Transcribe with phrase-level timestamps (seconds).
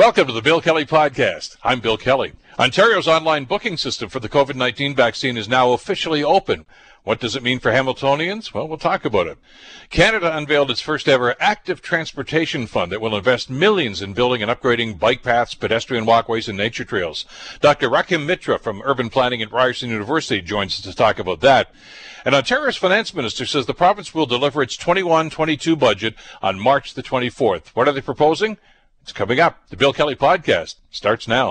[0.00, 1.58] Welcome to the Bill Kelly Podcast.
[1.62, 2.32] I'm Bill Kelly.
[2.58, 6.64] Ontario's online booking system for the COVID 19 vaccine is now officially open.
[7.04, 8.54] What does it mean for Hamiltonians?
[8.54, 9.36] Well, we'll talk about it.
[9.90, 14.50] Canada unveiled its first ever active transportation fund that will invest millions in building and
[14.50, 17.26] upgrading bike paths, pedestrian walkways, and nature trails.
[17.60, 17.90] Dr.
[17.90, 21.74] Raktim Mitra from Urban Planning at Ryerson University joins us to talk about that.
[22.24, 27.02] And Ontario's finance minister says the province will deliver its 21-22 budget on March the
[27.02, 27.68] 24th.
[27.74, 28.56] What are they proposing?
[29.10, 29.58] It's coming up.
[29.70, 31.50] The Bill Kelly Podcast starts now.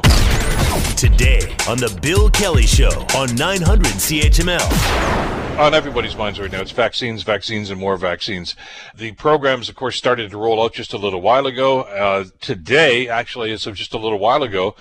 [0.96, 5.60] Today on The Bill Kelly Show on 900 CHML.
[5.60, 8.56] On everybody's minds right now, it's vaccines, vaccines, and more vaccines.
[8.96, 11.82] The programs, of course, started to roll out just a little while ago.
[11.82, 14.78] Uh, today, actually, as of just a little while ago,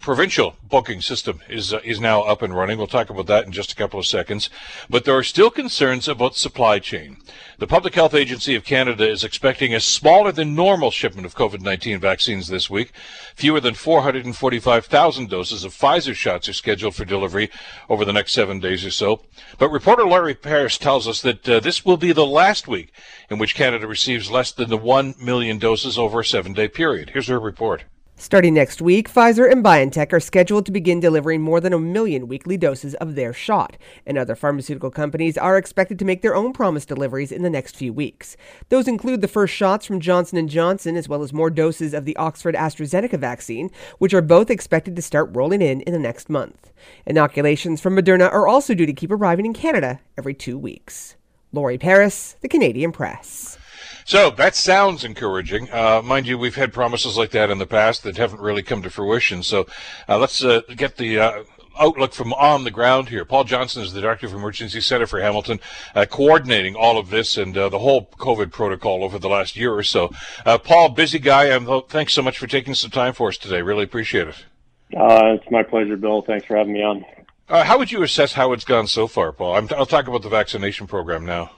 [0.00, 2.78] provincial booking system is uh, is now up and running.
[2.78, 4.50] We'll talk about that in just a couple of seconds.
[4.88, 7.18] But there are still concerns about supply chain.
[7.58, 12.00] The Public Health Agency of Canada is expecting a smaller than normal shipment of COVID-19
[12.00, 12.92] vaccines this week.
[13.34, 17.50] Fewer than 445,000 doses of Pfizer shots are scheduled for delivery
[17.88, 19.22] over the next 7 days or so.
[19.58, 22.92] But reporter Laurie Paris tells us that uh, this will be the last week
[23.30, 27.10] in which Canada receives less than the 1 million doses over a 7-day period.
[27.10, 27.84] Here's her report.
[28.16, 32.28] Starting next week, Pfizer and BioNTech are scheduled to begin delivering more than a million
[32.28, 33.76] weekly doses of their shot,
[34.06, 37.74] and other pharmaceutical companies are expected to make their own promised deliveries in the next
[37.74, 38.36] few weeks.
[38.68, 42.04] Those include the first shots from Johnson & Johnson as well as more doses of
[42.04, 46.30] the Oxford AstraZeneca vaccine, which are both expected to start rolling in in the next
[46.30, 46.72] month.
[47.04, 51.16] Inoculations from Moderna are also due to keep arriving in Canada every 2 weeks.
[51.52, 53.58] Laurie Paris, The Canadian Press.
[54.04, 55.70] So that sounds encouraging.
[55.72, 58.82] Uh, mind you, we've had promises like that in the past that haven't really come
[58.82, 59.42] to fruition.
[59.42, 59.66] So
[60.08, 61.44] uh, let's uh, get the uh,
[61.78, 63.24] outlook from on the ground here.
[63.24, 65.58] Paul Johnson is the director of Emergency Center for Hamilton,
[65.94, 69.72] uh, coordinating all of this and uh, the whole COVID protocol over the last year
[69.72, 70.10] or so.
[70.44, 71.50] Paul, busy guy.
[71.50, 73.62] Um, thanks so much for taking some time for us today.
[73.62, 74.44] Really appreciate it.
[74.90, 76.20] it's my pleasure, Bill.
[76.20, 77.06] Thanks for having me on.
[77.48, 79.54] how would you assess how it's gone so far, Paul?
[79.54, 81.50] i will talk about the vaccination program now.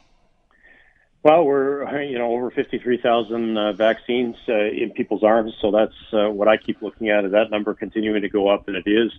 [1.27, 6.31] Well, we're you know over 53,000 uh, vaccines uh, in people's arms, so that's uh,
[6.31, 7.25] what I keep looking at.
[7.25, 9.11] Is that number continuing to go up, and it is.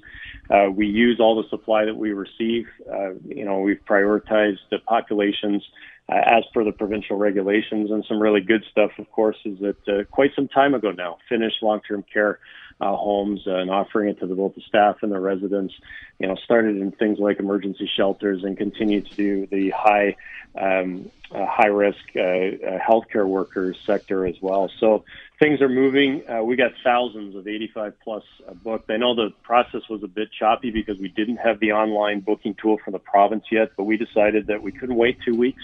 [0.49, 2.67] Uh, we use all the supply that we receive.
[2.89, 5.61] Uh, you know, we've prioritized the populations
[6.07, 10.07] uh, as per the provincial regulations, and some really good stuff, of course, is that
[10.09, 12.39] quite some time ago now, finished long-term care
[12.79, 15.73] uh, homes and offering it to the, both the staff and the residents.
[16.19, 20.15] You know, started in things like emergency shelters and continue to do the high
[20.59, 24.71] um, uh, high risk uh, uh, healthcare workers sector as well.
[24.79, 25.03] So
[25.39, 26.23] things are moving.
[26.29, 28.89] Uh, we got thousands of 85 plus uh, booked.
[28.89, 32.55] I know the process was a bit choppy because we didn't have the online booking
[32.55, 35.63] tool from the province yet, but we decided that we couldn't wait two weeks.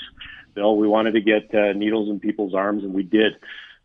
[0.54, 3.34] Bill, we wanted to get uh, needles in people's arms, and we did.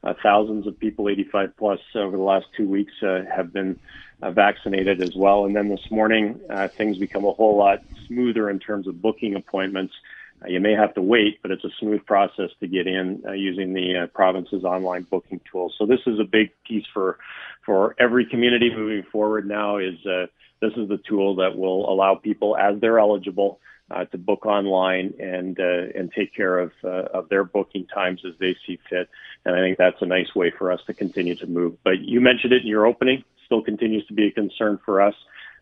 [0.04, 3.78] Uh, thousands of people 85 plus over the last two weeks uh, have been
[4.22, 5.44] uh, vaccinated as well.
[5.44, 9.34] And then this morning, uh, things become a whole lot smoother in terms of booking
[9.34, 9.94] appointments.
[10.40, 13.32] Uh, you may have to wait, but it's a smooth process to get in uh,
[13.32, 15.72] using the province's online booking tool.
[15.76, 17.18] So this is a big piece for
[17.66, 19.46] for every community moving forward.
[19.46, 23.60] Now is this is the tool that will allow people as they're eligible
[23.90, 28.22] uh, to book online and uh, and take care of uh, of their booking times
[28.26, 29.08] as they see fit.
[29.44, 31.76] And I think that's a nice way for us to continue to move.
[31.82, 33.24] But you mentioned it in your opening.
[33.46, 35.14] Still continues to be a concern for us.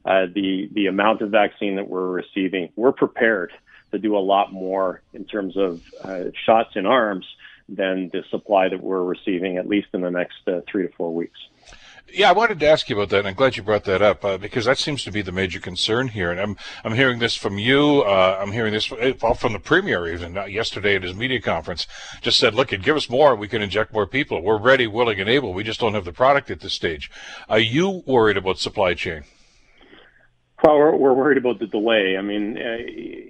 [0.05, 2.71] Uh, the the amount of vaccine that we're receiving.
[2.77, 3.53] We're prepared
[3.93, 7.27] to do a lot more in terms of uh, shots in arms
[7.69, 11.13] than the supply that we're receiving, at least in the next uh, three to four
[11.13, 11.39] weeks.
[12.13, 14.25] Yeah, I wanted to ask you about that, and I'm glad you brought that up
[14.25, 16.31] uh, because that seems to be the major concern here.
[16.31, 18.03] And I'm I'm hearing this from you.
[18.03, 21.87] Uh, I'm hearing this eh, from the premier even uh, yesterday at his media conference.
[22.23, 24.41] Just said, look, give us more, we can inject more people.
[24.41, 25.53] We're ready, willing, and able.
[25.53, 27.11] We just don't have the product at this stage.
[27.49, 29.25] Are you worried about supply chain?
[30.63, 32.17] Well, we're, we're worried about the delay.
[32.17, 32.77] I mean, uh,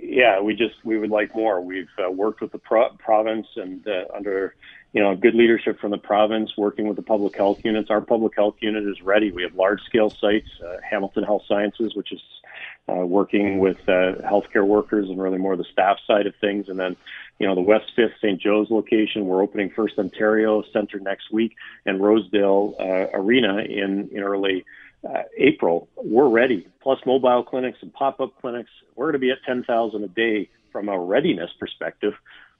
[0.02, 1.60] yeah, we just we would like more.
[1.60, 4.54] We've uh, worked with the pro- province and uh, under
[4.92, 7.90] you know, good leadership from the province, working with the public health units.
[7.90, 9.30] Our public health unit is ready.
[9.30, 12.20] We have large scale sites, uh, Hamilton Health Sciences, which is
[12.88, 16.68] uh, working with uh, healthcare workers and really more the staff side of things.
[16.68, 16.96] And then,
[17.38, 18.40] you know, the West Fifth St.
[18.40, 24.22] Joe's location, we're opening First Ontario Center next week and Rosedale uh, Arena in, in
[24.22, 24.64] early
[25.06, 25.88] uh, April.
[25.96, 26.66] We're ready.
[26.80, 28.70] Plus mobile clinics and pop up clinics.
[28.94, 32.14] We're going to be at 10,000 a day from a readiness perspective.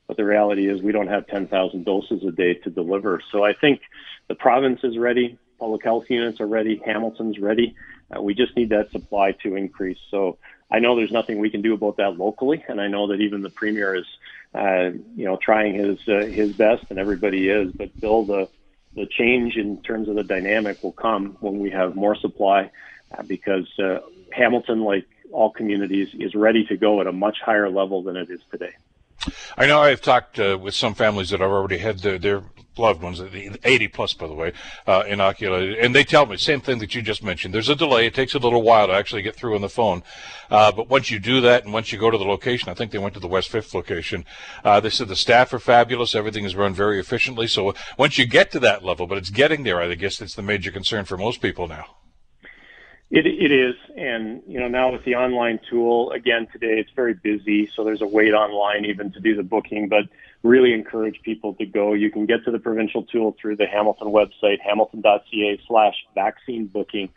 [0.06, 3.20] But the reality is we don't have 10,000 doses a day to deliver.
[3.32, 3.80] So I think
[4.28, 5.38] the province is ready.
[5.58, 6.80] Public health units are ready.
[6.84, 7.74] Hamilton's ready.
[8.14, 9.98] Uh, we just need that supply to increase.
[10.10, 10.38] So
[10.70, 13.42] I know there's nothing we can do about that locally, and I know that even
[13.42, 14.06] the premier is,
[14.54, 17.72] uh, you know, trying his uh, his best, and everybody is.
[17.72, 18.48] But Bill, the
[18.94, 22.70] the change in terms of the dynamic will come when we have more supply,
[23.16, 24.00] uh, because uh,
[24.32, 28.30] Hamilton, like all communities, is ready to go at a much higher level than it
[28.30, 28.74] is today.
[29.56, 32.42] I know I've talked uh, with some families that have already had their, their
[32.78, 34.52] loved ones, 80 plus, by the way,
[34.86, 37.54] uh, inoculated, and they tell me same thing that you just mentioned.
[37.54, 40.02] There's a delay; it takes a little while to actually get through on the phone.
[40.50, 42.92] Uh, but once you do that, and once you go to the location, I think
[42.92, 44.24] they went to the West Fifth location.
[44.64, 47.46] Uh, they said the staff are fabulous; everything is run very efficiently.
[47.46, 49.80] So once you get to that level, but it's getting there.
[49.80, 51.86] I guess that's the major concern for most people now.
[53.08, 57.14] It, it is, and you know now with the online tool again today, it's very
[57.14, 59.88] busy, so there's a wait online even to do the booking.
[59.88, 60.06] But
[60.42, 61.92] really encourage people to go.
[61.92, 67.10] You can get to the provincial tool through the Hamilton website, hamilton.ca/slash vaccine booking,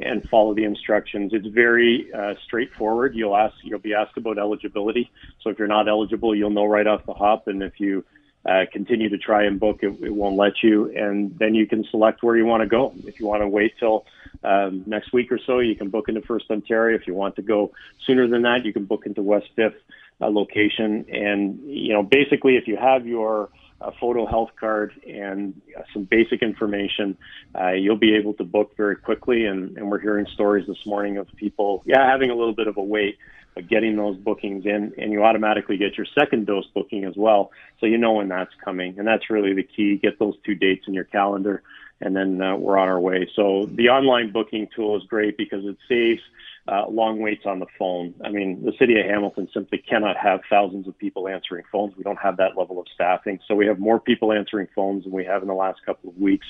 [0.00, 1.32] and follow the instructions.
[1.32, 3.14] It's very uh, straightforward.
[3.14, 5.10] You'll ask, you'll be asked about eligibility.
[5.42, 8.04] So if you're not eligible, you'll know right off the hop, and if you
[8.44, 11.84] uh, continue to try and book, it, it won't let you, and then you can
[11.90, 12.92] select where you want to go.
[13.04, 14.04] If you want to wait till
[14.44, 16.96] um, next week or so, you can book into First Ontario.
[16.96, 17.72] If you want to go
[18.06, 19.74] sooner than that, you can book into West Fifth
[20.20, 21.06] uh, location.
[21.12, 26.04] And you know, basically, if you have your uh, photo health card and uh, some
[26.04, 27.16] basic information,
[27.58, 29.46] uh, you'll be able to book very quickly.
[29.46, 32.76] And, and we're hearing stories this morning of people, yeah, having a little bit of
[32.76, 33.18] a wait,
[33.54, 37.50] but getting those bookings in, and you automatically get your second dose booking as well,
[37.80, 38.98] so you know when that's coming.
[38.98, 39.96] And that's really the key.
[39.96, 41.62] Get those two dates in your calendar
[42.00, 43.28] and then uh, we're on our way.
[43.34, 46.22] So the online booking tool is great because it saves
[46.68, 48.14] uh, long waits on the phone.
[48.22, 51.96] I mean, the city of Hamilton simply cannot have thousands of people answering phones.
[51.96, 53.40] We don't have that level of staffing.
[53.48, 56.18] So we have more people answering phones than we have in the last couple of
[56.18, 56.46] weeks.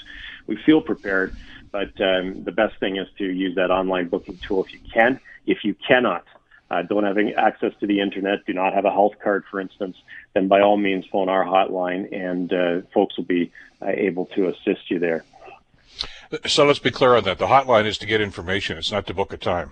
[0.48, 1.36] We feel prepared,
[1.70, 5.20] but um, the best thing is to use that online booking tool if you can.
[5.46, 6.24] If you cannot,
[6.68, 9.96] uh, don't have access to the internet, do not have a health card, for instance,
[10.34, 14.48] then by all means phone our hotline and uh, folks will be uh, able to
[14.48, 15.24] assist you there.
[16.46, 17.38] So let's be clear on that.
[17.38, 18.78] The hotline is to get information.
[18.78, 19.70] It's not to book a time.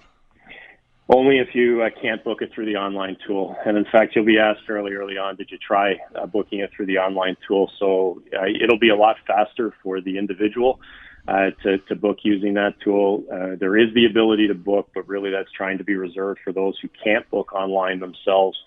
[1.08, 3.56] Only if you uh, can't book it through the online tool.
[3.64, 6.70] And in fact, you'll be asked fairly early on, did you try uh, booking it
[6.74, 7.70] through the online tool?
[7.78, 10.80] So uh, it'll be a lot faster for the individual
[11.28, 13.22] uh, to, to book using that tool.
[13.32, 16.52] Uh, there is the ability to book, but really that's trying to be reserved for
[16.52, 18.58] those who can't book online themselves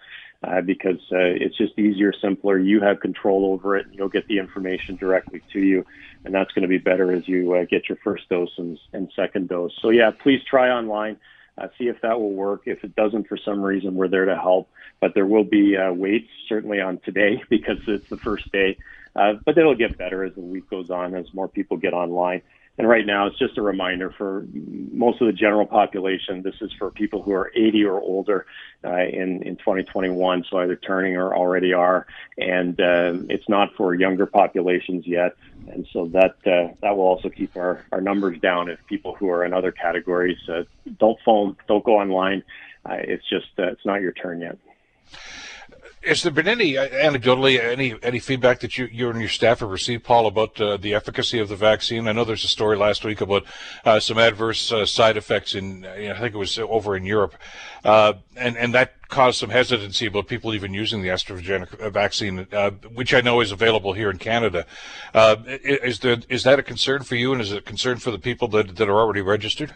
[0.41, 2.57] uh, because it's just easier, simpler.
[2.57, 3.87] You have control over it.
[3.87, 5.85] and You'll get the information directly to you,
[6.23, 9.49] and that's going to be better as you get your first dose and, and second
[9.49, 9.77] dose.
[9.81, 11.17] So yeah, please try online.
[11.59, 12.63] Uh, see if that will work.
[12.65, 14.69] If it doesn't, for some reason, we're there to help.
[15.01, 18.77] But there will be uh, waits certainly on today because it's the first day.
[19.15, 22.41] Uh, but it'll get better as the week goes on, as more people get online.
[22.79, 26.43] And right now, it's just a reminder for most of the general population.
[26.43, 28.45] This is for people who are 80 or older
[28.85, 33.93] uh, in in 2021, so either turning or already are, and uh, it's not for
[33.93, 35.35] younger populations yet.
[35.67, 39.29] And so that uh, that will also keep our, our numbers down if people who
[39.29, 40.63] are in other categories uh,
[40.99, 42.43] don't phone, don't go online.
[42.85, 44.57] Uh, it's just uh, it's not your turn yet.
[46.05, 49.59] Has there been any uh, anecdotally any any feedback that you you and your staff
[49.59, 52.07] have received, Paul, about uh, the efficacy of the vaccine?
[52.07, 53.43] I know there's a story last week about
[53.83, 57.05] uh, some adverse uh, side effects in you know, I think it was over in
[57.05, 57.35] Europe,
[57.83, 62.71] uh, and and that caused some hesitancy about people even using the AstraZeneca vaccine, uh,
[62.93, 64.65] which I know is available here in Canada.
[65.13, 68.19] is there is that a concern for you, and is it a concern for the
[68.19, 69.75] people that that are already registered?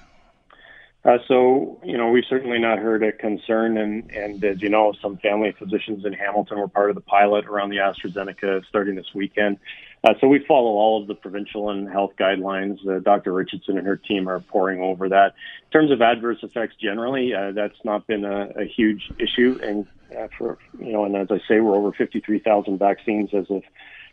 [1.05, 3.77] Uh, so, you know, we've certainly not heard a concern.
[3.77, 7.45] And, and as you know, some family physicians in Hamilton were part of the pilot
[7.45, 9.57] around the AstraZeneca starting this weekend.
[10.05, 12.77] Uh, so we follow all of the provincial and health guidelines.
[12.87, 13.33] Uh, Dr.
[13.33, 15.33] Richardson and her team are poring over that.
[15.65, 19.59] In terms of adverse effects generally, uh, that's not been a, a huge issue.
[19.61, 19.85] And
[20.17, 23.63] uh, for, you know, and as I say, we're over 53,000 vaccines as of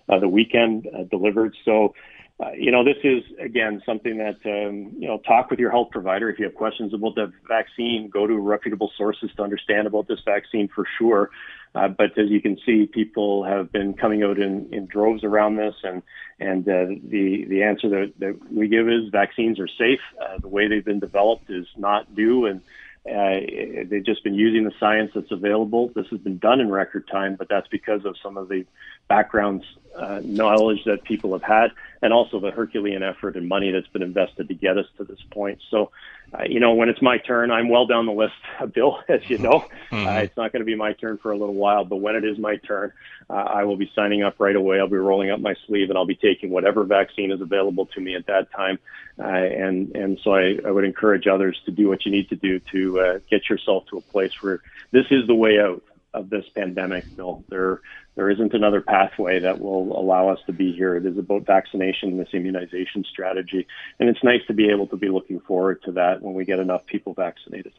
[0.08, 1.56] uh, the weekend delivered.
[1.64, 1.94] So,
[2.40, 5.88] uh, you know, this is again something that um, you know talk with your health
[5.90, 8.08] provider if you have questions about the vaccine.
[8.08, 11.30] Go to reputable sources to understand about this vaccine for sure.
[11.74, 15.56] Uh, but as you can see, people have been coming out in, in droves around
[15.56, 16.02] this, and
[16.38, 20.00] and uh, the the answer that, that we give is vaccines are safe.
[20.20, 22.60] Uh, the way they've been developed is not new, and
[23.06, 23.40] uh,
[23.88, 25.90] they've just been using the science that's available.
[25.94, 28.64] This has been done in record time, but that's because of some of the
[29.08, 29.64] background
[29.96, 34.02] uh, knowledge that people have had, and also the Herculean effort and money that's been
[34.02, 35.60] invested to get us to this point.
[35.70, 35.90] So,
[36.32, 38.34] uh, you know, when it's my turn, I'm well down the list,
[38.72, 39.66] Bill, as you know.
[39.90, 40.06] Mm-hmm.
[40.06, 42.24] Uh, it's not going to be my turn for a little while, but when it
[42.24, 42.92] is my turn,
[43.28, 44.78] uh, I will be signing up right away.
[44.78, 48.00] I'll be rolling up my sleeve, and I'll be taking whatever vaccine is available to
[48.00, 48.78] me at that time.
[49.18, 52.36] Uh, and and so I, I would encourage others to do what you need to
[52.36, 56.30] do to uh, get yourself to a place where this is the way out of
[56.30, 57.44] this pandemic, Bill.
[57.48, 57.80] There
[58.16, 60.96] there isn't another pathway that will allow us to be here.
[60.96, 63.66] It is about vaccination this immunization strategy,
[63.98, 66.58] and it's nice to be able to be looking forward to that when we get
[66.58, 67.72] enough people vaccinated.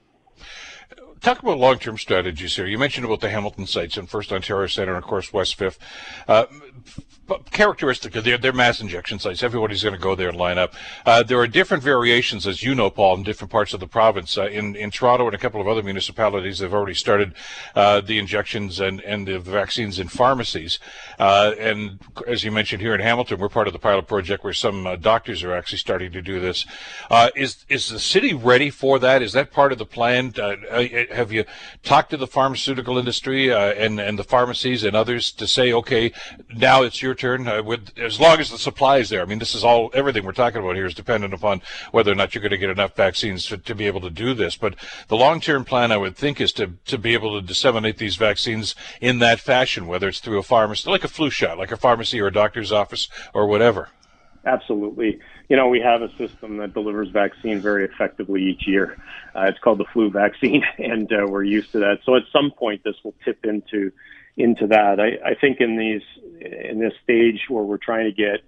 [1.21, 2.65] Talk about long-term strategies here.
[2.65, 5.77] You mentioned about the Hamilton sites and First Ontario Centre and, of course, West Fifth.
[6.27, 6.45] Uh,
[7.51, 9.43] characteristic of their, their mass injection sites.
[9.43, 10.73] Everybody's going to go there and line up.
[11.05, 14.37] Uh, there are different variations, as you know, Paul, in different parts of the province.
[14.37, 17.33] Uh, in, in Toronto and a couple of other municipalities, they've already started
[17.75, 20.79] uh, the injections and, and the vaccines in pharmacies.
[21.19, 24.53] Uh, and as you mentioned here in Hamilton, we're part of the pilot project where
[24.53, 26.65] some uh, doctors are actually starting to do this.
[27.35, 29.21] Is is the city ready for that?
[29.21, 30.33] Is that part of the plan?
[31.13, 31.45] Have you
[31.83, 36.11] talked to the pharmaceutical industry and, and the pharmacies and others to say, okay,
[36.55, 37.47] now it's your turn.
[37.47, 39.21] Uh, with as long as the supply is there.
[39.21, 42.15] I mean, this is all everything we're talking about here is dependent upon whether or
[42.15, 44.55] not you're going to get enough vaccines to, to be able to do this.
[44.55, 44.75] But
[45.07, 48.75] the long-term plan, I would think, is to to be able to disseminate these vaccines
[48.99, 52.19] in that fashion, whether it's through a pharmacy, like a flu shot, like a pharmacy
[52.19, 53.89] or a doctor's office or whatever.
[54.45, 55.19] Absolutely.
[55.49, 58.97] You know, we have a system that delivers vaccine very effectively each year.
[59.35, 61.99] Uh, it's called the flu vaccine, and uh, we're used to that.
[62.05, 63.91] So at some point, this will tip into
[64.37, 64.99] into that.
[64.99, 66.01] I, I think in these
[66.41, 68.41] in this stage where we're trying to get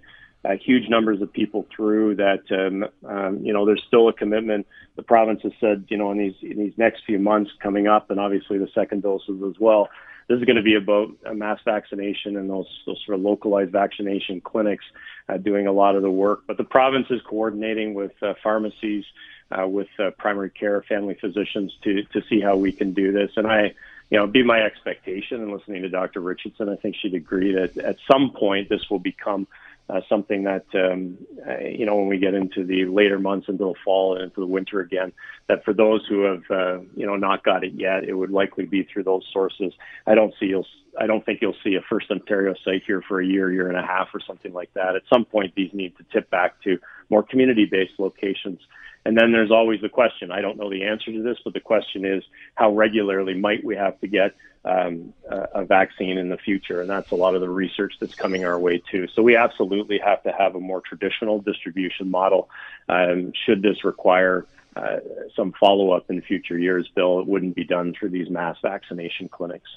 [0.44, 4.66] uh, huge numbers of people through that um, um, you know there's still a commitment
[4.96, 8.10] the province has said you know in these in these next few months coming up
[8.10, 9.88] and obviously the second doses as well
[10.28, 14.40] this is going to be about mass vaccination and those those sort of localized vaccination
[14.40, 14.84] clinics
[15.28, 19.04] uh, doing a lot of the work but the province is coordinating with uh, pharmacies
[19.50, 23.30] uh, with uh, primary care family physicians to to see how we can do this
[23.36, 23.74] and I
[24.10, 25.42] you know, be my expectation.
[25.42, 26.20] And listening to Dr.
[26.20, 29.48] Richardson, I think she'd agree that at some point this will become
[29.88, 33.64] uh, something that um, uh, you know when we get into the later months into
[33.64, 35.12] the fall and into the winter again
[35.46, 38.64] that for those who have uh, you know not got it yet it would likely
[38.64, 39.74] be through those sources
[40.06, 40.66] i don't see you'll
[41.00, 43.78] i don't think you'll see a first ontario site here for a year year and
[43.78, 46.78] a half or something like that at some point these need to tip back to
[47.10, 48.60] more community based locations
[49.06, 50.30] and then there's always the question.
[50.30, 52.22] I don't know the answer to this, but the question is
[52.54, 54.34] how regularly might we have to get
[54.64, 56.80] um, a, a vaccine in the future?
[56.80, 59.06] And that's a lot of the research that's coming our way too.
[59.14, 62.48] So we absolutely have to have a more traditional distribution model.
[62.88, 64.96] Um, should this require uh,
[65.36, 69.28] some follow up in future years, Bill, it wouldn't be done through these mass vaccination
[69.28, 69.68] clinics.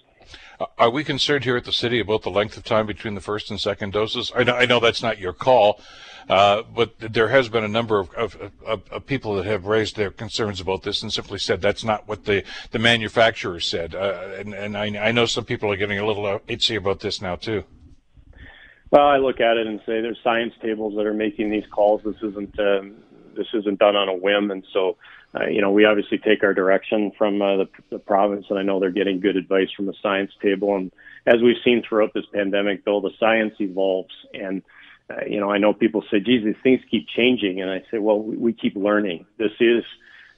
[0.77, 3.51] Are we concerned here at the city about the length of time between the first
[3.51, 4.31] and second doses?
[4.35, 5.79] I know, I know that's not your call,
[6.29, 9.95] uh, but there has been a number of, of, of, of, people that have raised
[9.95, 13.93] their concerns about this and simply said that's not what the, the manufacturer said.
[13.93, 17.21] Uh, and and I, I, know some people are getting a little itchy about this
[17.21, 17.63] now, too.
[18.89, 22.01] Well, I look at it and say there's science tables that are making these calls.
[22.03, 22.95] This isn't um,
[23.37, 24.97] this isn't done on a whim, and so
[25.35, 28.63] uh, you know we obviously take our direction from uh, the, the province, and I
[28.63, 30.75] know they're getting good advice from the science table.
[30.75, 30.91] And
[31.25, 34.61] as we've seen throughout this pandemic, Bill, the science evolves, and
[35.09, 37.99] uh, you know I know people say, "Geez, these things keep changing," and I say,
[37.99, 39.25] "Well, we, we keep learning.
[39.37, 39.83] This is."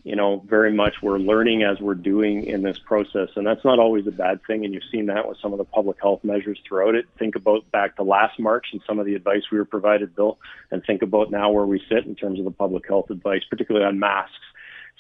[0.04, 3.30] You know, very much we're learning as we're doing in this process.
[3.36, 4.64] And that's not always a bad thing.
[4.64, 7.06] And you've seen that with some of the public health measures throughout it.
[7.18, 10.38] Think about back to last March and some of the advice we were provided, Bill,
[10.72, 13.86] and think about now where we sit in terms of the public health advice, particularly
[13.86, 14.36] on masks.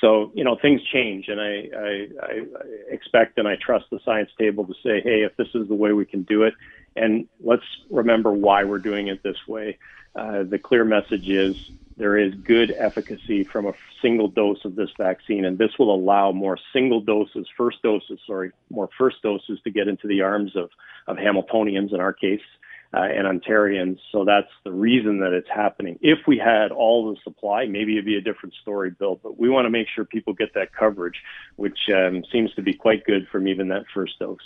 [0.01, 2.41] So, you know, things change and I, I, I
[2.89, 5.91] expect and I trust the science table to say, hey, if this is the way
[5.93, 6.53] we can do it,
[6.95, 9.77] and let's remember why we're doing it this way.
[10.15, 14.89] Uh, the clear message is there is good efficacy from a single dose of this
[14.97, 19.69] vaccine, and this will allow more single doses, first doses, sorry, more first doses to
[19.69, 20.69] get into the arms of,
[21.07, 22.41] of Hamiltonians in our case,
[22.93, 23.99] uh, and Ontarians.
[24.13, 25.99] So that's the reason that it's happening.
[26.01, 29.49] If we had all the supply, maybe it'd be a different story, Bill, but we
[29.49, 31.21] want to make sure people get that coverage,
[31.57, 34.37] which um, seems to be quite good from even that first dose.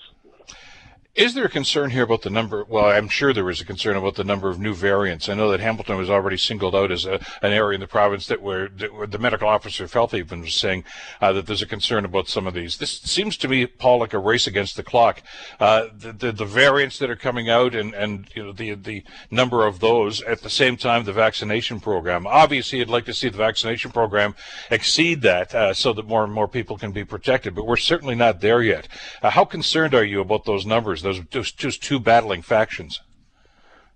[1.16, 2.64] Is there a concern here about the number?
[2.64, 5.30] Well, I'm sure there is a concern about the number of new variants.
[5.30, 8.26] I know that Hamilton was already singled out as a, an area in the province
[8.26, 10.86] that where, that where the medical officer of health even was saying
[11.22, 12.78] uh, that there's a concern about some of these.
[12.78, 15.22] This seems to me, Paul, like a race against the clock.
[15.60, 19.04] Uh, the, the, the variants that are coming out and and you know the the
[19.30, 22.26] number of those at the same time the vaccination program.
[22.26, 24.34] Obviously, I'd like to see the vaccination program
[24.72, 27.54] exceed that uh, so that more and more people can be protected.
[27.54, 28.88] But we're certainly not there yet.
[29.22, 31.03] Uh, how concerned are you about those numbers?
[31.04, 33.02] Those just just two battling factions.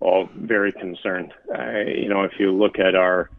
[0.00, 1.32] All very concerned.
[1.48, 3.30] You know, if you look at our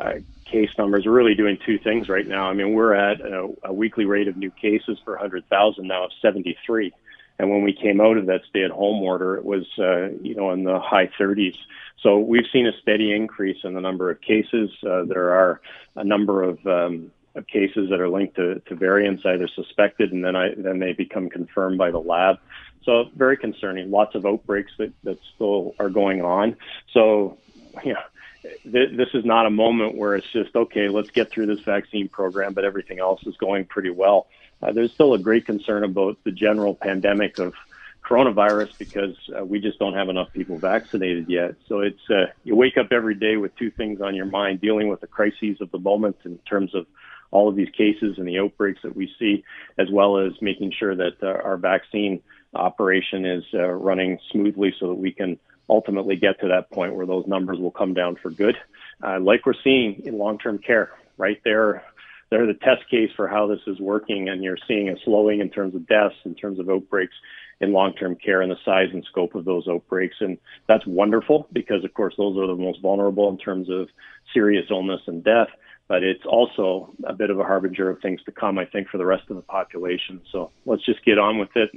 [0.00, 0.14] uh,
[0.46, 2.48] case numbers, we're really doing two things right now.
[2.48, 6.10] I mean, we're at a, a weekly rate of new cases per 100,000 now of
[6.22, 6.92] 73.
[7.38, 10.64] And when we came out of that stay-at-home order, it was, uh, you know, in
[10.64, 11.56] the high 30s.
[12.02, 14.70] So we've seen a steady increase in the number of cases.
[14.82, 15.60] Uh, there are
[15.96, 20.24] a number of um, of cases that are linked to, to variants, either suspected and
[20.24, 22.38] then I, then they become confirmed by the lab.
[22.84, 23.90] So very concerning.
[23.90, 26.56] Lots of outbreaks that, that still are going on.
[26.92, 27.38] So,
[27.84, 28.02] yeah,
[28.42, 30.88] th- this is not a moment where it's just okay.
[30.88, 34.28] Let's get through this vaccine program, but everything else is going pretty well.
[34.62, 37.54] Uh, there's still a great concern about the general pandemic of
[38.02, 41.56] coronavirus because uh, we just don't have enough people vaccinated yet.
[41.68, 44.88] So it's uh, you wake up every day with two things on your mind: dealing
[44.88, 46.86] with the crises of the moment in terms of
[47.30, 49.44] all of these cases and the outbreaks that we see,
[49.78, 52.22] as well as making sure that uh, our vaccine
[52.54, 57.06] operation is uh, running smoothly so that we can ultimately get to that point where
[57.06, 58.56] those numbers will come down for good,
[59.02, 60.90] uh, like we're seeing in long-term care.
[61.18, 61.82] Right there,
[62.30, 65.50] they're the test case for how this is working, and you're seeing a slowing in
[65.50, 67.14] terms of deaths, in terms of outbreaks
[67.60, 70.16] in long-term care and the size and scope of those outbreaks.
[70.20, 70.36] And
[70.68, 73.88] that's wonderful because, of course, those are the most vulnerable in terms of
[74.34, 75.48] serious illness and death.
[75.88, 78.98] But it's also a bit of a harbinger of things to come, I think, for
[78.98, 80.20] the rest of the population.
[80.32, 81.70] So let's just get on with it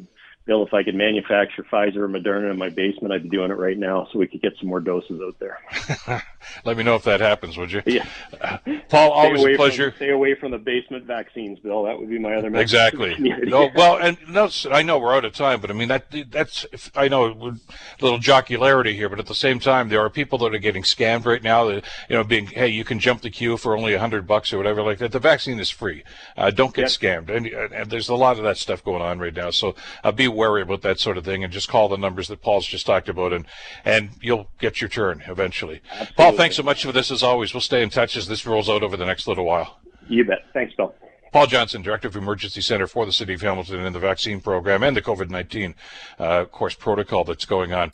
[0.49, 3.57] Bill, if I could manufacture Pfizer or Moderna in my basement, I'd be doing it
[3.59, 5.59] right now so we could get some more doses out there.
[6.65, 7.81] Let me know if that happens, would you?
[7.85, 8.05] Yeah.
[8.89, 9.91] Paul, always a pleasure.
[9.91, 11.83] From, stay away from the basement vaccines, Bill.
[11.83, 12.73] That would be my other message.
[12.73, 13.15] Exactly.
[13.19, 16.65] no, well, and no, I know we're out of time, but I mean that that's
[16.95, 17.53] I know a
[18.01, 21.25] little jocularity here, but at the same time, there are people that are getting scammed
[21.25, 21.65] right now.
[21.65, 24.53] That you know, being hey, you can jump the queue for only a hundred bucks
[24.53, 25.11] or whatever like that.
[25.11, 26.03] The vaccine is free.
[26.37, 27.25] Uh, don't get yep.
[27.25, 29.49] scammed, and, and, there's a lot of that stuff going on right now.
[29.49, 32.41] So uh, be wary about that sort of thing and just call the numbers that
[32.41, 33.45] Paul's just talked about and,
[33.83, 35.81] and you'll get your turn eventually.
[35.91, 36.15] Absolutely.
[36.15, 37.53] Paul, thanks so much for this as always.
[37.53, 39.79] We'll stay in touch as this rolls out over the next little while.
[40.07, 40.39] You bet.
[40.53, 40.93] Thanks, Bill.
[41.31, 44.81] Paul Johnson, Director of Emergency Center for the City of Hamilton and the vaccine program
[44.81, 45.75] and the COVID 19,
[46.17, 47.91] uh, course, protocol that's going on.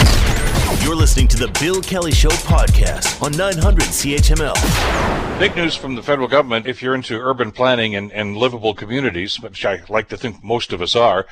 [0.83, 5.39] You're listening to the Bill Kelly Show podcast on 900 CHML.
[5.39, 9.39] Big news from the federal government if you're into urban planning and, and livable communities,
[9.39, 11.25] which I like to think most of us are.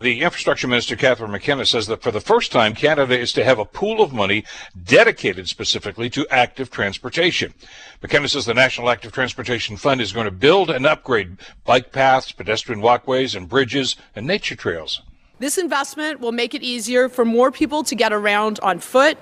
[0.00, 3.58] The Infrastructure Minister, Catherine McKenna, says that for the first time, Canada is to have
[3.58, 4.44] a pool of money
[4.84, 7.54] dedicated specifically to active transportation.
[8.02, 12.30] McKenna says the National Active Transportation Fund is going to build and upgrade bike paths,
[12.32, 15.00] pedestrian walkways, and bridges and nature trails.
[15.38, 19.18] This investment will make it easier for more people to get around on foot,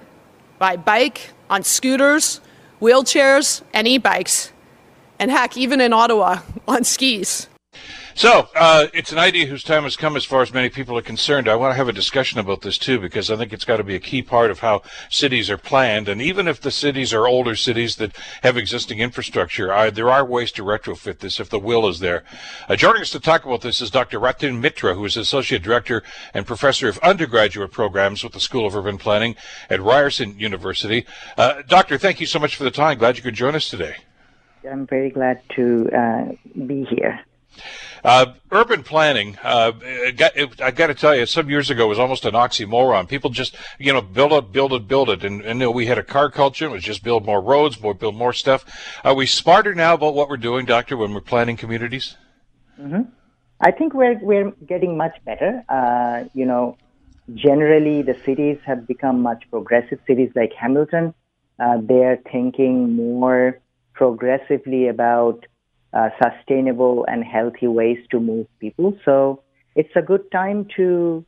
[0.59, 2.41] by bike, on scooters,
[2.81, 4.53] wheelchairs, and e bikes,
[5.19, 7.49] and heck, even in Ottawa, on skis.
[8.17, 11.03] So uh, it's an idea whose time has come as far as many people are
[11.03, 11.49] concerned.
[11.49, 13.85] I want to have a discussion about this too because I think it's got to
[13.85, 16.09] be a key part of how cities are planned.
[16.09, 20.25] And even if the cities are older cities that have existing infrastructure, I, there are
[20.25, 22.23] ways to retrofit this if the will is there.
[22.69, 24.21] Uh, joining us to talk about this is Dr.
[24.21, 28.77] Raktim Mitra, who is Associate Director and Professor of Undergraduate Programs with the School of
[28.77, 29.35] Urban Planning
[29.69, 31.05] at Ryerson University.
[31.37, 32.97] Uh, doctor, thank you so much for the time.
[32.99, 33.97] Glad you could join us today.
[34.71, 36.25] I'm very glad to uh,
[36.65, 37.19] be here.
[38.05, 42.35] Uh, urban planning, uh, I got to tell you, some years ago was almost an
[42.35, 43.09] oxymoron.
[43.09, 45.25] People just, you know, build it, build it, build it.
[45.25, 46.67] And, and we had a car culture.
[46.67, 48.67] It was just build more roads, more, build more stuff.
[49.05, 52.19] Are we smarter now about what we're doing, Doctor, when we're planning communities?
[52.79, 53.03] Mm-hmm.
[53.63, 55.65] I think we're, we're getting much better.
[55.71, 56.77] Uh, you know,
[57.35, 59.99] generally the cities have become much progressive.
[60.07, 61.15] Cities like Hamilton,
[61.59, 63.61] uh, they're thinking more
[63.95, 65.47] progressively about
[65.95, 68.99] uh, sustainable and healthy ways to move people.
[69.05, 69.43] So
[69.77, 71.25] it's a good time to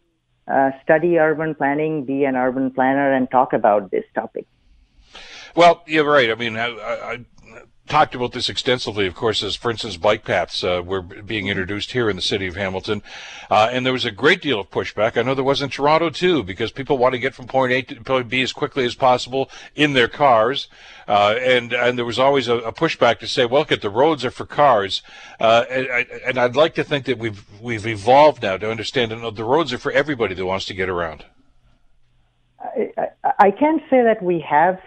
[0.53, 4.47] uh, study urban planning, be an urban planner, and talk about this topic.
[5.55, 6.31] Well, you're right.
[6.31, 7.25] I mean, I, I,
[7.87, 11.93] talked about this extensively, of course, as for instance, bike paths uh, were being introduced
[11.93, 13.03] here in the city of Hamilton,
[13.51, 15.17] uh, and there was a great deal of pushback.
[15.17, 17.83] I know there was in Toronto too, because people want to get from point A
[17.83, 20.69] to point B as quickly as possible in their cars,
[21.09, 23.91] uh, and and there was always a, a, pushback to say, well, look, at the
[23.91, 25.03] roads are for cars,
[25.41, 25.87] uh, and,
[26.27, 29.73] and, I'd like to think that we've we've evolved now to understand that the roads
[29.73, 31.25] are for everybody that wants to get around.
[32.61, 34.81] I, I, I can't say that we have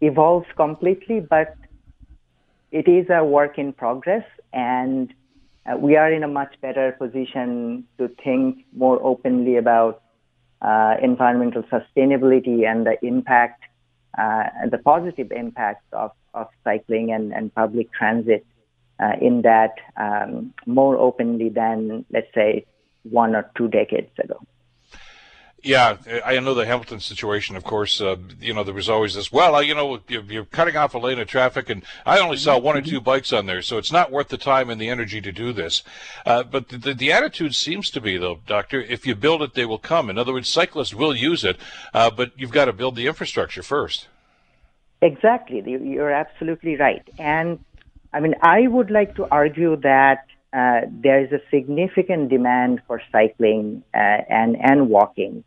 [0.00, 1.54] evolved completely, but
[2.70, 5.12] it is a work in progress, and
[5.66, 10.02] uh, we are in a much better position to think more openly about
[10.62, 13.62] uh, environmental sustainability and the impact,
[14.18, 18.46] uh, and the positive impact of, of cycling and, and public transit
[19.00, 22.64] uh, in that um, more openly than, let's say,
[23.02, 24.40] one or two decades ago.
[25.66, 27.56] Yeah, I know the Hamilton situation.
[27.56, 29.32] Of course, uh, you know there was always this.
[29.32, 32.76] Well, you know, you're cutting off a lane of traffic, and I only saw one
[32.76, 35.32] or two bikes on there, so it's not worth the time and the energy to
[35.32, 35.82] do this.
[36.24, 39.64] Uh, but the, the attitude seems to be, though, Doctor, if you build it, they
[39.66, 40.08] will come.
[40.08, 41.56] In other words, cyclists will use it,
[41.92, 44.06] uh, but you've got to build the infrastructure first.
[45.02, 47.58] Exactly, you're absolutely right, and
[48.12, 53.02] I mean, I would like to argue that uh, there is a significant demand for
[53.10, 55.42] cycling uh, and and walking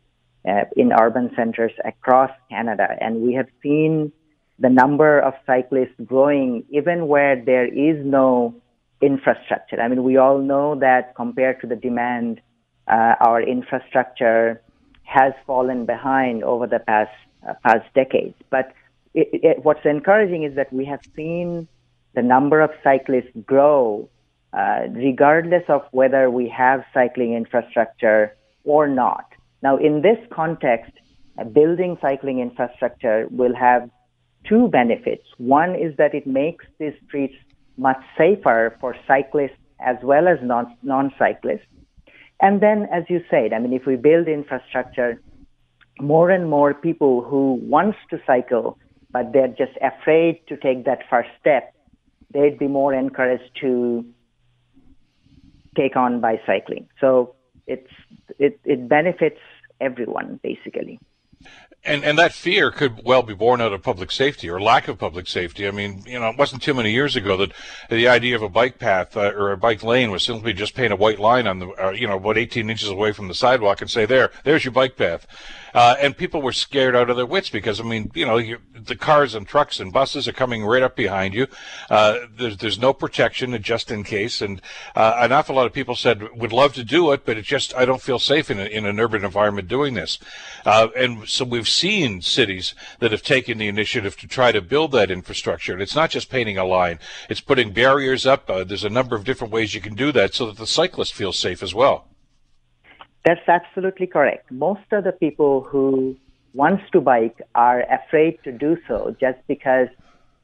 [0.48, 4.12] uh, in urban centers across Canada, and we have seen
[4.58, 8.54] the number of cyclists growing even where there is no
[9.00, 9.80] infrastructure.
[9.80, 12.40] I mean, we all know that compared to the demand,
[12.86, 14.60] uh, our infrastructure
[15.04, 17.10] has fallen behind over the past
[17.48, 18.34] uh, past decades.
[18.50, 18.72] But
[19.14, 21.66] it, it, what's encouraging is that we have seen
[22.14, 24.08] the number of cyclists grow,
[24.52, 29.24] uh, regardless of whether we have cycling infrastructure or not.
[29.62, 30.92] Now, in this context,
[31.52, 33.90] building cycling infrastructure will have
[34.48, 35.24] two benefits.
[35.38, 37.34] One is that it makes these streets
[37.76, 41.66] much safer for cyclists as well as non, non-cyclists.
[42.40, 45.20] And then, as you said, I mean, if we build infrastructure,
[46.00, 48.78] more and more people who wants to cycle,
[49.12, 51.74] but they're just afraid to take that first step,
[52.32, 54.04] they'd be more encouraged to
[55.76, 56.88] take on bicycling.
[57.00, 57.34] So
[57.70, 57.92] it's
[58.38, 59.40] it, it benefits
[59.80, 60.98] everyone basically
[61.84, 64.98] and and that fear could well be born out of public safety or lack of
[64.98, 65.66] public safety.
[65.66, 67.52] I mean, you know, it wasn't too many years ago that
[67.88, 70.92] the idea of a bike path uh, or a bike lane was simply just paint
[70.92, 73.80] a white line on the, uh, you know, about 18 inches away from the sidewalk
[73.80, 75.26] and say, there, there's your bike path.
[75.72, 78.58] Uh, and people were scared out of their wits because, I mean, you know, you,
[78.74, 81.46] the cars and trucks and buses are coming right up behind you.
[81.88, 84.40] Uh, there's, there's no protection just in case.
[84.40, 84.60] And
[84.96, 87.74] uh, an awful lot of people said, would love to do it, but it just,
[87.76, 90.18] I don't feel safe in, a, in an urban environment doing this.
[90.66, 94.92] Uh, and so we've seen cities that have taken the initiative to try to build
[94.92, 95.72] that infrastructure.
[95.72, 98.50] And it's not just painting a line, it's putting barriers up.
[98.50, 101.14] Uh, there's a number of different ways you can do that so that the cyclist
[101.14, 102.06] feels safe as well.
[103.24, 104.50] That's absolutely correct.
[104.50, 106.16] Most of the people who
[106.54, 109.88] wants to bike are afraid to do so just because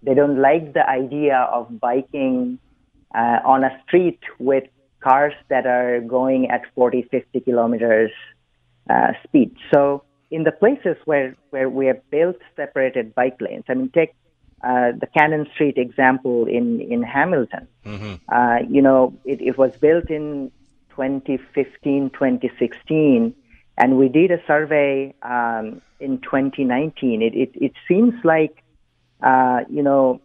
[0.02, 2.58] they don't like the idea of biking
[3.14, 4.64] uh, on a street with
[5.00, 8.10] cars that are going at 40, 50 kilometers
[8.90, 9.54] uh, speed.
[9.72, 14.14] So in the places where, where we have built separated bike lanes, I mean, take
[14.64, 17.68] uh, the Cannon Street example in, in Hamilton.
[17.84, 18.14] Mm-hmm.
[18.28, 20.50] Uh, you know, it, it was built in
[20.90, 23.34] 2015, 2016,
[23.78, 27.22] and we did a survey um, in 2019.
[27.22, 28.62] It, it, it seems like,
[29.22, 30.20] uh, you know,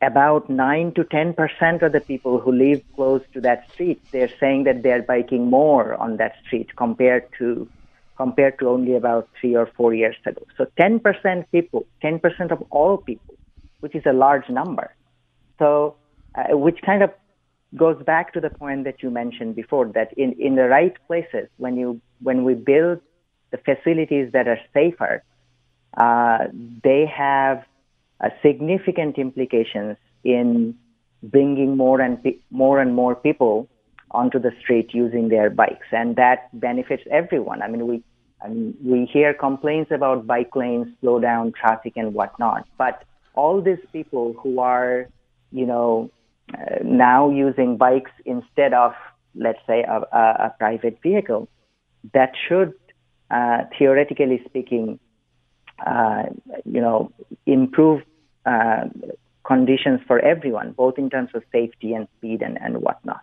[0.00, 4.30] about 9 to 10 percent of the people who live close to that street, they're
[4.38, 7.68] saying that they're biking more on that street compared to
[8.18, 10.42] compared to only about three or four years ago.
[10.58, 13.34] So 10 percent people, 10 percent of all people,
[13.80, 14.94] which is a large number.
[15.58, 15.96] So,
[16.34, 17.10] uh, which kind of
[17.76, 21.46] goes back to the point that you mentioned before that in, in the right places,
[21.56, 23.00] when you when we build
[23.52, 25.22] the facilities that are safer,
[25.96, 26.38] uh,
[26.82, 27.64] they have
[28.42, 30.74] significant implications in
[31.22, 33.68] bringing more and pe- more and more people
[34.10, 37.62] onto the street using their bikes, and that benefits everyone.
[37.62, 38.02] I mean, we
[38.42, 43.02] I mean, we hear complaints about bike lanes, slow down traffic, and whatnot, but
[43.34, 45.08] all these people who are,
[45.52, 46.10] you know,
[46.54, 48.92] uh, now using bikes instead of,
[49.34, 51.48] let's say, a, a, a private vehicle,
[52.14, 52.72] that should,
[53.30, 54.98] uh, theoretically speaking,
[55.84, 56.24] uh,
[56.64, 57.12] you know,
[57.46, 58.02] improve
[58.46, 58.84] uh,
[59.44, 63.22] conditions for everyone, both in terms of safety and speed and, and whatnot.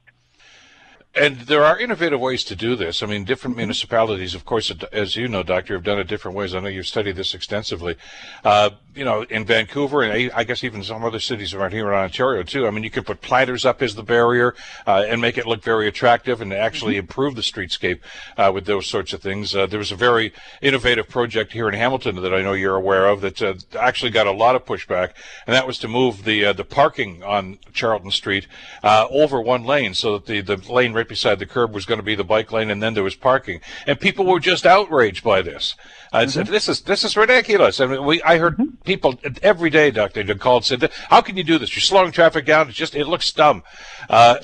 [1.15, 3.01] And there are innovative ways to do this.
[3.01, 6.53] I mean, different municipalities, of course, as you know, Doctor, have done it different ways.
[6.53, 7.95] I know you've studied this extensively.
[8.43, 11.93] Uh, you know, in Vancouver, and I guess even some other cities around here in
[11.93, 12.65] Ontario too.
[12.65, 14.55] I mean, you could put planters up as the barrier
[14.87, 17.01] uh, and make it look very attractive, and actually mm-hmm.
[17.01, 17.99] improve the streetscape
[18.37, 19.53] uh, with those sorts of things.
[19.53, 23.07] Uh, there was a very innovative project here in Hamilton that I know you're aware
[23.07, 25.11] of that uh, actually got a lot of pushback,
[25.45, 28.47] and that was to move the uh, the parking on Charlton Street
[28.81, 32.03] over one lane so that the the lane right beside the curb was going to
[32.03, 35.41] be the bike lane, and then there was parking, and people were just outraged by
[35.41, 35.75] this.
[36.11, 36.31] I mm-hmm.
[36.31, 38.75] said, "This is this is ridiculous." I mean, we I heard mm-hmm.
[38.83, 41.75] people every day, Doctor, called said, "How can you do this?
[41.75, 42.69] You're slowing traffic down.
[42.69, 43.63] It just it looks dumb."
[44.09, 44.37] Uh,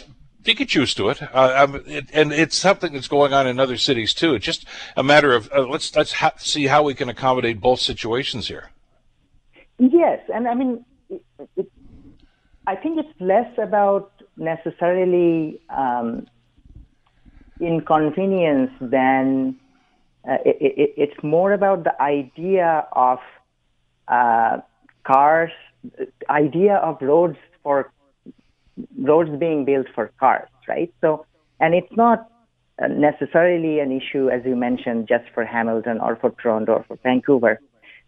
[0.43, 1.21] you get used to it.
[1.21, 4.36] Uh, um, it, and it's something that's going on in other cities too.
[4.36, 7.80] It's just a matter of uh, let's let's ha- see how we can accommodate both
[7.80, 8.71] situations here.
[9.80, 11.24] Yes, and I mean, it,
[11.58, 11.71] it,
[12.67, 16.28] I think it's less about necessarily um,
[17.62, 19.56] inconvenience than
[20.28, 23.19] uh, it, it, it's more about the idea of
[24.08, 24.58] uh,
[25.06, 25.52] cars,
[26.30, 27.91] idea of roads for
[29.00, 30.93] roads being built for cars, right?
[31.02, 31.26] So,
[31.60, 32.30] and it's not
[32.89, 37.60] necessarily an issue, as you mentioned, just for Hamilton or for Toronto or for Vancouver.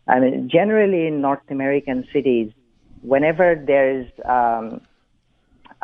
[0.07, 2.51] I mean, generally in North American cities,
[3.01, 4.81] whenever there's um,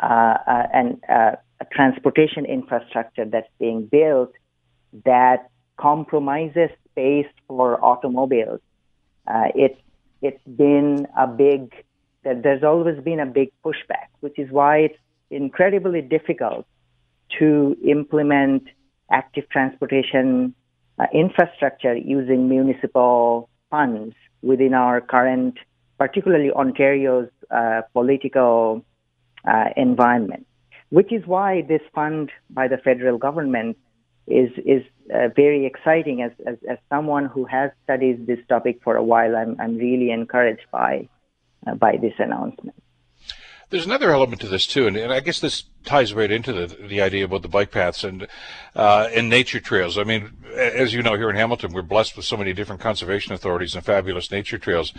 [0.02, 4.32] uh, uh, and uh, a transportation infrastructure that's being built
[5.04, 8.60] that compromises space for automobiles.
[9.26, 9.80] Uh, it's
[10.22, 11.72] it's been a big
[12.22, 14.98] there's always been a big pushback, which is why it's
[15.30, 16.66] incredibly difficult
[17.38, 18.64] to implement
[19.10, 20.54] active transportation
[20.98, 25.56] uh, infrastructure using municipal funds within our current,
[25.98, 28.84] particularly Ontario's uh, political
[29.48, 30.46] uh, environment,
[30.90, 33.76] which is why this fund by the federal government
[34.26, 36.22] is is uh, very exciting.
[36.22, 40.10] As, as, as someone who has studied this topic for a while, I'm I'm really
[40.10, 41.08] encouraged by
[41.66, 42.76] uh, by this announcement.
[43.70, 46.66] There's another element to this too, and, and I guess this ties right into the
[46.66, 48.26] the idea about the bike paths and
[48.74, 49.98] uh, and nature trails.
[49.98, 53.32] I mean, as you know, here in Hamilton, we're blessed with so many different conservation
[53.32, 54.92] authorities and fabulous nature trails.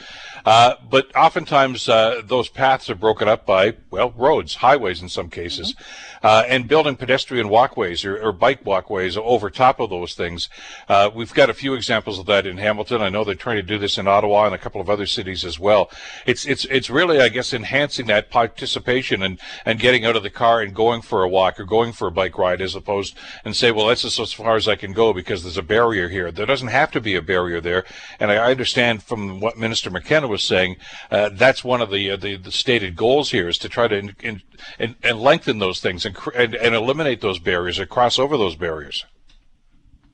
[0.46, 5.30] Uh, but oftentimes, uh, those paths are broken up by well, roads, highways in some
[5.30, 6.28] cases, mm-hmm.
[6.28, 10.50] uh, and building pedestrian walkways or, or, bike walkways over top of those things.
[10.88, 13.02] Uh, we've got a few examples of that in Hamilton.
[13.02, 15.46] I know they're trying to do this in Ottawa and a couple of other cities
[15.46, 15.90] as well.
[16.26, 20.30] It's it's it's really, I guess, enhancing that participation and and getting out of the
[20.30, 23.56] car and going for a walk or going for a bike ride as opposed and
[23.56, 26.32] say, well, that's just as far as I can go because there's a barrier here.
[26.32, 27.84] There doesn't have to be a barrier there.
[28.20, 30.78] And I understand from what Minister McKenna was saying,
[31.10, 33.98] uh, that's one of the, uh, the, the stated goals here is to try to
[33.98, 34.42] in, in,
[34.80, 38.56] in, and lengthen those things and, and, and eliminate those barriers or cross over those
[38.56, 39.06] barriers.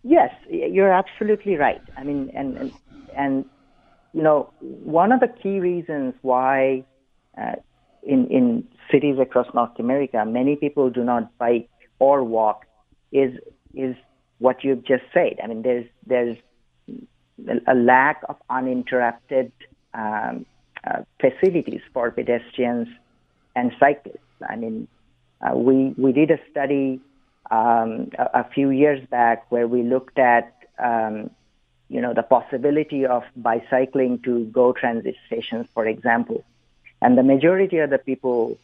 [0.03, 1.81] Yes, you're absolutely right.
[1.97, 2.71] I mean, and, and,
[3.15, 3.45] and
[4.13, 6.85] you know, one of the key reasons why
[7.37, 7.55] uh,
[8.03, 11.69] in, in cities across North America, many people do not bike
[11.99, 12.65] or walk
[13.11, 13.37] is
[13.73, 13.95] is
[14.39, 15.39] what you've just said.
[15.43, 16.37] I mean, there's there's
[17.67, 19.51] a lack of uninterrupted
[19.93, 20.45] um,
[20.83, 22.87] uh, facilities for pedestrians
[23.55, 24.19] and cyclists.
[24.47, 24.87] I mean,
[25.41, 26.99] uh, we we did a study
[27.51, 31.29] um, a, a, few years back where we looked at um,
[31.89, 36.43] you know the possibility of bicycling to GO transit stations, for example,
[37.01, 38.57] and the majority of the people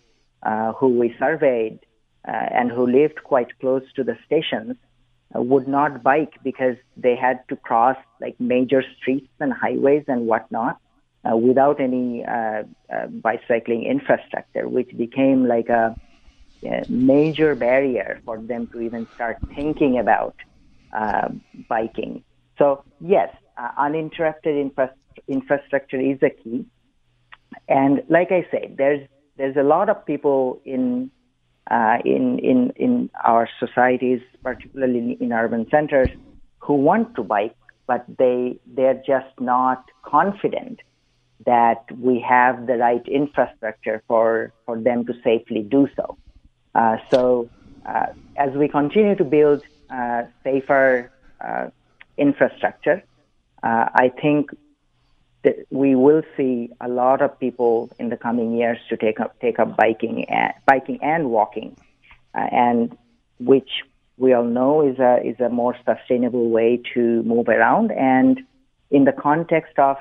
[0.79, 1.79] who we surveyed
[2.27, 4.75] uh, and who lived quite close to the stations
[5.35, 10.27] uh, would not bike because they had to cross like major streets and highways and
[10.27, 10.77] whatnot
[11.29, 15.95] uh, without any uh, uh, bicycling infrastructure, which became like a,
[16.65, 20.35] a, major barrier for them to even start thinking about
[21.67, 22.23] biking.
[22.57, 23.29] So yes,
[23.77, 24.93] uninterrupted infra-
[25.27, 26.65] infrastructure is a key.
[27.67, 31.11] And like I said, there's there's a lot of people in
[31.69, 36.09] uh, in in in our societies, particularly in, urban centers,
[36.59, 37.55] who want to bike,
[37.87, 40.81] but they they're just not confident
[41.45, 46.17] that we have the right infrastructure for for them to safely do so.
[46.75, 47.49] Uh, so
[47.85, 51.67] uh, as we continue to build uh, safer uh,
[52.17, 53.03] infrastructure,
[53.63, 54.51] uh, I think
[55.69, 59.59] we will see a lot of people in the coming years to take up take
[59.59, 61.75] up biking and biking and walking,
[62.33, 62.97] uh, and
[63.39, 63.69] which
[64.17, 67.91] we all know is a is a more sustainable way to move around.
[67.91, 68.41] And
[68.89, 69.97] in the context of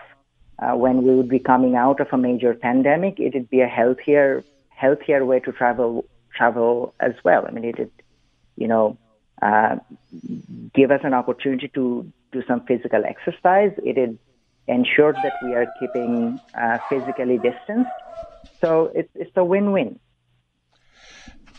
[0.58, 3.66] uh, when we would be coming out of a major pandemic, it would be a
[3.66, 6.04] healthier healthier way to travel
[6.36, 7.46] travel as well.
[7.46, 7.92] I mean, it would,
[8.56, 8.96] you know,
[9.40, 9.76] uh,
[10.74, 13.72] give us an opportunity to do some physical exercise.
[13.78, 14.18] It would
[14.68, 17.90] ensure that we are keeping uh, physically distanced.
[18.60, 19.98] So it's, it's a win-win.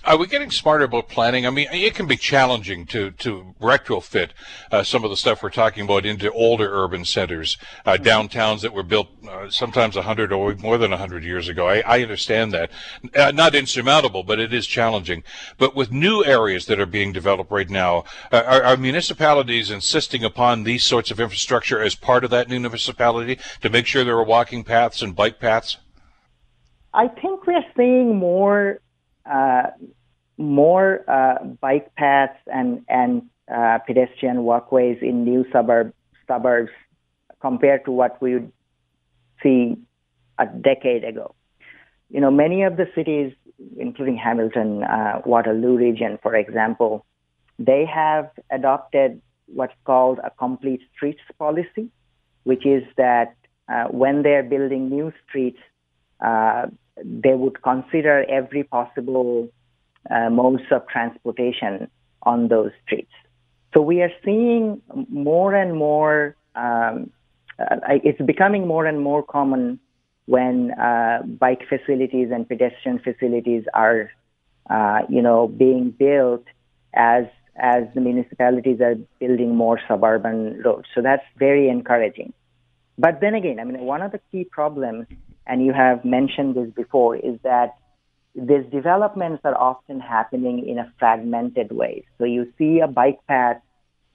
[0.05, 1.47] Are we getting smarter about planning?
[1.47, 4.31] I mean, it can be challenging to to retrofit
[4.69, 8.03] uh, some of the stuff we're talking about into older urban centers, uh, mm-hmm.
[8.03, 11.69] downtowns that were built uh, sometimes 100 or more than 100 years ago.
[11.69, 12.69] I, I understand that.
[13.15, 15.23] Uh, not insurmountable, but it is challenging.
[15.57, 20.25] But with new areas that are being developed right now, uh, are, are municipalities insisting
[20.25, 24.17] upon these sorts of infrastructure as part of that new municipality to make sure there
[24.17, 25.77] are walking paths and bike paths?
[26.93, 28.81] I think we're seeing more
[30.37, 35.93] more uh, bike paths and and uh, pedestrian walkways in new suburb
[36.27, 36.71] suburbs
[37.41, 38.51] compared to what we would
[39.41, 39.77] see
[40.39, 41.35] a decade ago.
[42.09, 43.33] You know, many of the cities,
[43.77, 47.05] including Hamilton, uh, Waterloo region, for example,
[47.59, 51.89] they have adopted what's called a complete streets policy,
[52.43, 53.35] which is that
[53.67, 55.59] uh, when they're building new streets,
[56.23, 56.67] uh,
[57.03, 59.49] they would consider every possible
[60.09, 61.89] uh, modes of transportation
[62.23, 63.11] on those streets.
[63.73, 67.09] So we are seeing more and more, um,
[67.59, 69.79] uh, it's becoming more and more common
[70.25, 74.11] when uh, bike facilities and pedestrian facilities are
[74.69, 76.45] uh, you know, being built
[76.93, 77.25] as
[77.55, 80.87] as the municipalities are building more suburban roads.
[80.95, 82.33] So that's very encouraging.
[82.97, 85.05] But then again, I mean, one of the key problems,
[85.45, 87.75] and you have mentioned this before, is that
[88.35, 92.05] these developments are often happening in a fragmented way.
[92.17, 93.61] So you see a bike path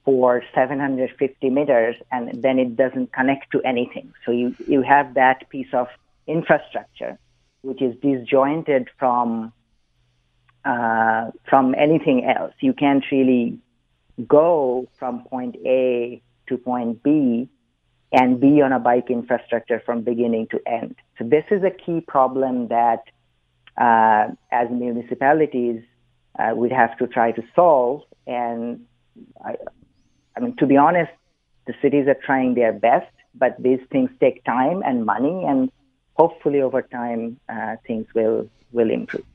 [0.03, 4.13] for 750 meters and then it doesn't connect to anything.
[4.25, 5.87] So you, you have that piece of
[6.27, 7.17] infrastructure
[7.61, 9.51] which is disjointed from
[10.65, 12.53] uh, from anything else.
[12.59, 13.59] You can't really
[14.27, 17.49] go from point A to point B
[18.11, 20.95] and be on a bike infrastructure from beginning to end.
[21.17, 23.03] So this is a key problem that
[23.77, 25.83] uh, as municipalities
[26.37, 28.01] uh, we'd have to try to solve.
[28.25, 28.85] And
[29.43, 29.55] I,
[30.35, 31.11] I mean, to be honest,
[31.67, 35.71] the cities are trying their best, but these things take time and money, and
[36.15, 39.28] hopefully over time uh, things will will improve.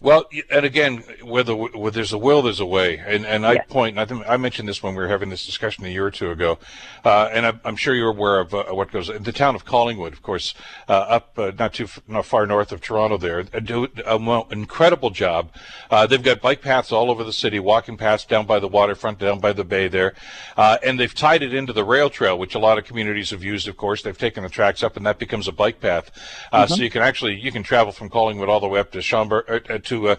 [0.00, 2.98] Well, and again, where, the, where there's a will, there's a way.
[3.04, 5.84] And, and I point, I, think I mentioned this when we were having this discussion
[5.86, 6.58] a year or two ago,
[7.04, 9.10] uh, and I, am sure you're aware of uh, what goes.
[9.10, 10.54] In the town of Collingwood, of course,
[10.88, 15.50] uh, up uh, not too not far north of Toronto, there do an incredible job.
[15.90, 19.18] Uh, they've got bike paths all over the city, walking paths down by the waterfront,
[19.18, 20.14] down by the bay there,
[20.56, 23.42] uh, and they've tied it into the rail trail, which a lot of communities have
[23.42, 23.66] used.
[23.66, 26.12] Of course, they've taken the tracks up, and that becomes a bike path.
[26.52, 26.72] Mm-hmm.
[26.72, 29.48] So you can actually you can travel from Collingwood all the way up to Schomberg
[29.88, 30.16] to uh,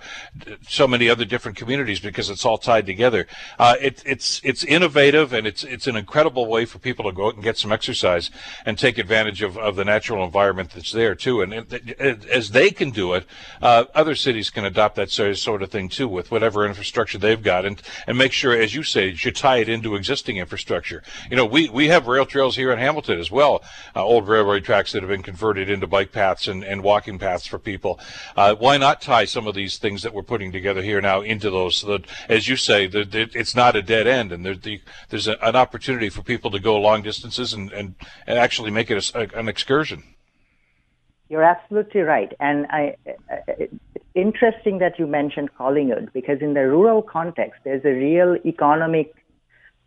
[0.68, 3.28] so many other different communities because it's all tied together.
[3.58, 7.28] Uh, it, it's it's innovative and it's it's an incredible way for people to go
[7.28, 8.30] out and get some exercise
[8.66, 11.42] and take advantage of, of the natural environment that's there too.
[11.42, 13.26] And it, it, as they can do it,
[13.62, 17.66] uh, other cities can adopt that sort of thing too with whatever infrastructure they've got
[17.66, 21.04] and and make sure, as you say, you tie it into existing infrastructure.
[21.30, 23.64] You know, we we have rail trails here in Hamilton as well,
[23.96, 27.46] uh, old railroad tracks that have been converted into bike paths and, and walking paths
[27.46, 28.00] for people.
[28.36, 30.00] Uh, why not tie some of these things?
[30.04, 33.30] that we're putting together here now into those, so that, as you say, the, the,
[33.34, 36.80] it's not a dead end, and the, there's a, an opportunity for people to go
[36.80, 37.96] long distances and, and,
[38.28, 40.04] and actually make it a, an excursion.
[41.30, 42.96] You're absolutely right, and I,
[43.48, 43.74] it's
[44.16, 49.14] interesting that you mentioned Collingwood because in the rural context, there's a real economic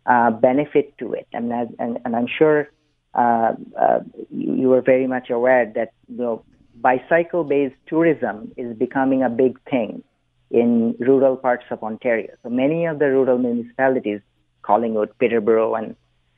[0.05, 2.69] uh, benefit to it, and and, and I'm sure
[3.13, 3.99] uh, uh,
[4.31, 9.29] you, you are very much aware that you know bicycle based tourism is becoming a
[9.29, 10.03] big thing
[10.51, 12.33] in rural parts of Ontario.
[12.43, 14.21] So many of the rural municipalities,
[14.61, 15.95] Collingwood, Peterborough, and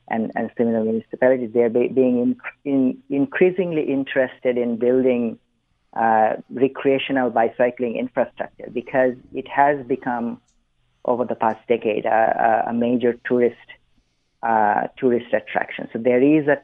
[0.08, 5.38] and, and similar municipalities, they're be, being in, in, increasingly interested in building
[5.94, 10.40] uh, recreational bicycling infrastructure because it has become,
[11.04, 13.56] over the past decade, a, a major tourist
[14.42, 15.88] uh, tourist attraction.
[15.92, 16.62] So there is a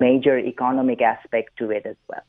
[0.00, 2.22] major economic aspect to it as well.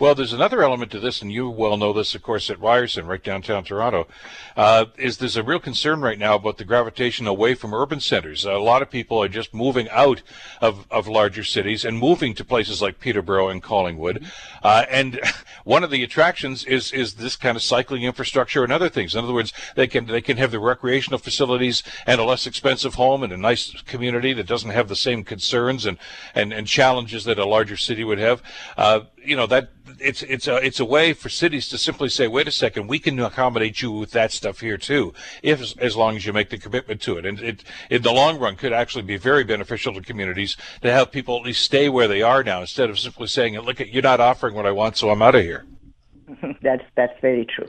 [0.00, 3.06] Well, there's another element to this, and you well know this, of course, at Ryerson,
[3.06, 4.08] right downtown Toronto.
[4.56, 8.46] Uh, is there's a real concern right now about the gravitation away from urban centers.
[8.46, 10.22] A lot of people are just moving out
[10.62, 14.24] of, of larger cities and moving to places like Peterborough and Collingwood.
[14.62, 15.20] Uh, and
[15.64, 19.14] one of the attractions is is this kind of cycling infrastructure and other things.
[19.14, 22.94] In other words, they can they can have the recreational facilities and a less expensive
[22.94, 25.98] home and a nice community that doesn't have the same concerns and
[26.34, 28.42] and, and challenges that a larger city would have.
[28.78, 32.26] Uh, you know that it's it's a it's a way for cities to simply say,
[32.26, 36.16] wait a second, we can accommodate you with that stuff here too, if as long
[36.16, 37.26] as you make the commitment to it.
[37.26, 41.10] And it in the long run could actually be very beneficial to communities to have
[41.10, 44.20] people at least stay where they are now instead of simply saying, look, you're not
[44.20, 45.66] offering what I want, so I'm out of here.
[46.62, 47.68] that's that's very true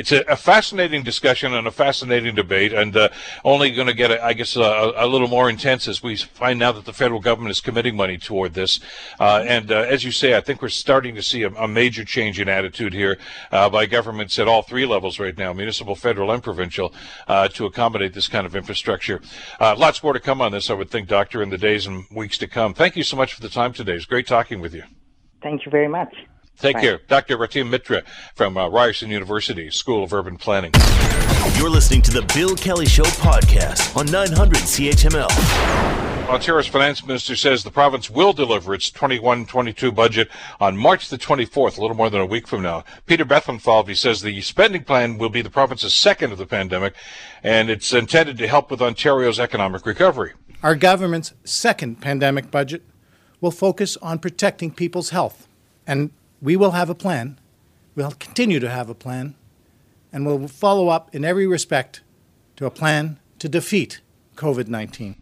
[0.00, 3.10] it's a, a, fascinating discussion and a fascinating debate, and uh,
[3.44, 6.72] only going to get, I guess, a, a, little more intense as we find now
[6.72, 8.80] that the federal government is committing money toward this.
[9.18, 12.02] Uh, and uh, as you say, I think we're starting to see a, a major
[12.02, 13.18] change in attitude here
[13.52, 16.94] uh, by governments at all three levels right now, municipal, federal, and provincial,
[17.28, 19.20] uh, to accommodate this kind of infrastructure.
[19.60, 22.06] Uh, lots more to come on this, I would think, Doctor, in the days and
[22.10, 22.72] weeks to come.
[22.72, 23.96] Thank you so much for the time today.
[23.96, 24.84] It's great talking with you.
[25.42, 26.14] Thank you very much.
[26.58, 26.80] Take Bye.
[26.82, 27.00] care.
[27.08, 27.38] Dr.
[27.38, 28.02] Raktim Mitra
[28.34, 30.72] from uh, Ryerson University School of Urban Planning.
[31.56, 35.28] You're listening to the Bill Kelly Show podcast on 900 CHML.
[36.30, 40.28] Ontario's finance minister says the province will deliver its 21-22 budget
[40.60, 42.84] on March the 24th, a little more than a week from now.
[43.06, 46.94] Peter Bethlenfalvy says the spending plan will be the province's second of the pandemic,
[47.42, 50.32] and it's intended to help with Ontario's economic recovery.
[50.62, 52.82] Our government's second pandemic budget
[53.40, 55.48] will focus on protecting people's health
[55.84, 56.10] and
[56.42, 57.38] we will have a plan.
[57.94, 59.34] We'll continue to have a plan.
[60.12, 62.00] And we'll follow up in every respect
[62.56, 64.00] to a plan to defeat
[64.36, 65.16] COVID 19.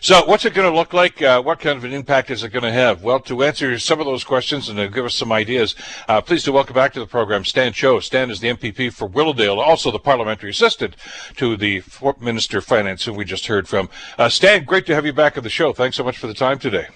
[0.00, 1.22] So, what's it going to look like?
[1.22, 3.04] Uh, what kind of an impact is it going to have?
[3.04, 5.76] Well, to answer some of those questions and to give us some ideas,
[6.08, 8.00] uh, please do welcome back to the program Stan Cho.
[8.00, 10.96] Stan is the MPP for Willowdale, also the parliamentary assistant
[11.36, 11.84] to the
[12.20, 13.88] Minister of Finance, who we just heard from.
[14.18, 15.72] Uh, Stan, great to have you back on the show.
[15.72, 16.88] Thanks so much for the time today.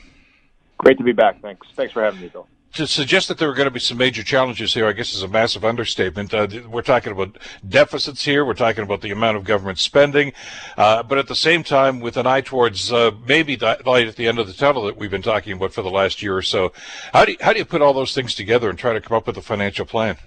[0.78, 1.40] Great to be back.
[1.40, 1.64] Thanks.
[1.76, 4.22] Thanks for having me, Bill to suggest that there are going to be some major
[4.22, 6.32] challenges here, I guess, is a massive understatement.
[6.32, 8.44] Uh, we're talking about deficits here.
[8.44, 10.32] We're talking about the amount of government spending,
[10.76, 14.16] uh, but at the same time, with an eye towards uh, maybe the light at
[14.16, 16.42] the end of the tunnel that we've been talking about for the last year or
[16.42, 16.72] so.
[17.12, 19.16] How do you, how do you put all those things together and try to come
[19.16, 20.18] up with a financial plan?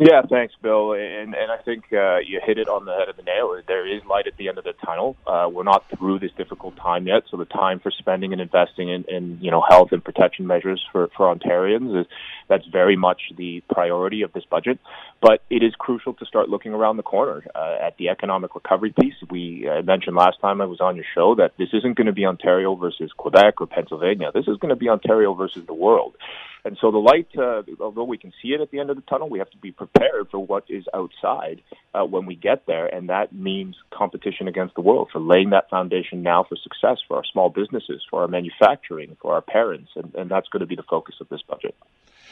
[0.00, 0.92] Yeah, thanks, Bill.
[0.92, 3.60] And and I think uh, you hit it on the head of the nail.
[3.66, 5.16] There is light at the end of the tunnel.
[5.26, 8.88] Uh, we're not through this difficult time yet, so the time for spending and investing
[8.88, 12.06] in, in you know health and protection measures for for Ontarians is
[12.48, 14.78] that's very much the priority of this budget.
[15.20, 18.94] But it is crucial to start looking around the corner uh, at the economic recovery
[18.98, 19.14] piece.
[19.30, 22.12] We uh, mentioned last time I was on your show that this isn't going to
[22.12, 24.30] be Ontario versus Quebec or Pennsylvania.
[24.32, 26.14] This is going to be Ontario versus the world.
[26.64, 29.02] And so the light, uh, although we can see it at the end of the
[29.02, 31.62] tunnel, we have to be prepared for what is outside
[31.94, 32.86] uh, when we get there.
[32.86, 37.16] And that means competition against the world for laying that foundation now for success for
[37.16, 39.90] our small businesses, for our manufacturing, for our parents.
[39.94, 41.74] And, and that's going to be the focus of this budget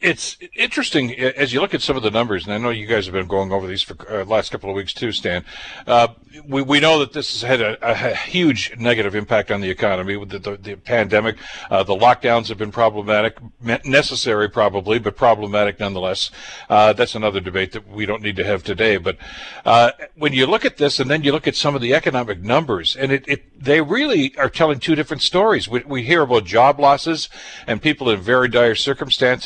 [0.00, 3.06] it's interesting as you look at some of the numbers, and I know you guys
[3.06, 5.44] have been going over these for uh, last couple of weeks too, Stan.
[5.86, 6.08] Uh,
[6.46, 10.16] we we know that this has had a, a, huge negative impact on the economy
[10.16, 11.36] with the, the, the pandemic.
[11.70, 13.38] Uh, the lockdowns have been problematic,
[13.84, 16.30] necessary probably, but problematic nonetheless.
[16.68, 18.96] Uh, that's another debate that we don't need to have today.
[18.96, 19.16] But
[19.64, 22.40] uh, when you look at this, and then you look at some of the economic
[22.40, 25.68] numbers, and it, it they really are telling two different stories.
[25.68, 27.28] We, we hear about job losses
[27.66, 29.45] and people in very dire circumstances.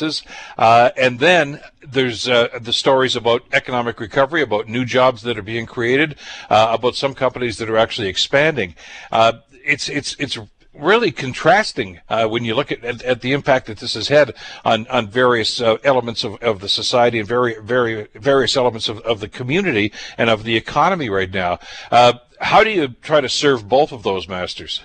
[0.57, 5.43] Uh, and then there's uh, the stories about economic recovery, about new jobs that are
[5.43, 6.15] being created,
[6.49, 8.75] uh, about some companies that are actually expanding.
[9.11, 9.33] Uh,
[9.63, 10.37] it's it's it's
[10.73, 14.33] really contrasting uh, when you look at, at, at, the impact that this has had
[14.63, 18.99] on, on various uh, elements of, of the society and very, very various elements of,
[18.99, 21.59] of the community and of the economy right now.
[21.91, 24.81] Uh, how do you try to serve both of those masters?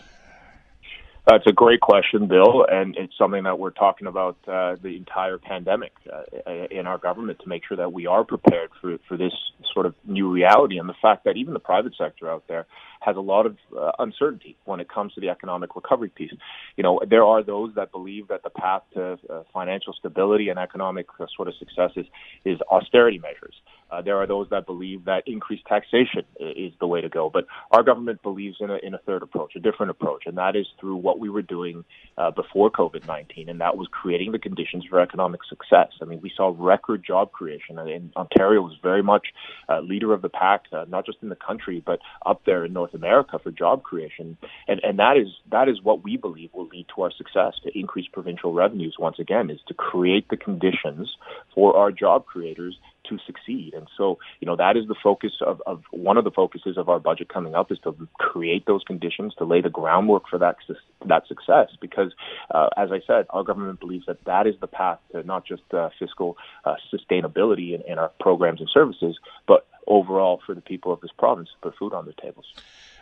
[1.26, 5.38] That's a great question, Bill, and it's something that we're talking about uh, the entire
[5.38, 9.32] pandemic uh, in our government to make sure that we are prepared for for this
[9.74, 12.64] sort of new reality and the fact that even the private sector out there
[13.00, 16.30] has a lot of uh, uncertainty when it comes to the economic recovery piece.
[16.76, 20.60] You know, there are those that believe that the path to uh, financial stability and
[20.60, 22.06] economic uh, sort of success is,
[22.44, 23.54] is austerity measures.
[23.90, 27.30] Uh, there are those that believe that increased taxation is the way to go.
[27.30, 30.56] But our government believes in a, in a third approach, a different approach, and that
[30.56, 31.84] is through what we were doing
[32.18, 35.88] uh, before COVID 19, and that was creating the conditions for economic success.
[36.00, 39.28] I mean, we saw record job creation, and Ontario was very much
[39.68, 42.72] uh, leader of the pack, uh, not just in the country, but up there in
[42.72, 44.36] North America for job creation.
[44.66, 47.78] And, and that is that is what we believe will lead to our success to
[47.78, 51.14] increase provincial revenues once again, is to create the conditions
[51.54, 52.76] for our job creators
[53.08, 53.74] to succeed.
[53.74, 56.88] And so, you know, that is the focus of, of one of the focuses of
[56.88, 60.56] our budget coming up is to create those conditions to lay the groundwork for that
[61.06, 61.68] that success.
[61.80, 62.12] Because,
[62.54, 65.62] uh, as I said, our government believes that that is the path to not just
[65.72, 70.92] uh, fiscal uh, sustainability in, in our programs and services, but overall for the people
[70.92, 72.46] of this province to put food on their tables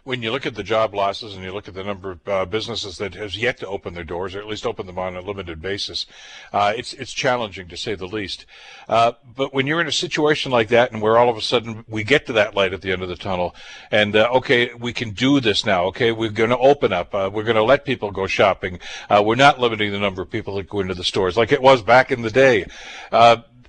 [0.04, 2.44] when you look at the job losses and you look at the number of uh,
[2.44, 5.20] businesses that has yet to open their doors, or at least open them on a
[5.20, 6.04] limited basis,
[6.52, 8.44] uh, it's it's challenging to say the least.
[8.86, 11.84] Uh, but when you're in a situation like that, and where all of a sudden
[11.88, 13.54] we get to that light at the end of the tunnel,
[13.90, 15.84] and uh, okay, we can do this now.
[15.86, 17.14] Okay, we're going to open up.
[17.14, 18.78] Uh, we're going to let people go shopping.
[19.08, 21.62] Uh, we're not limiting the number of people that go into the stores like it
[21.62, 22.66] was back in the day.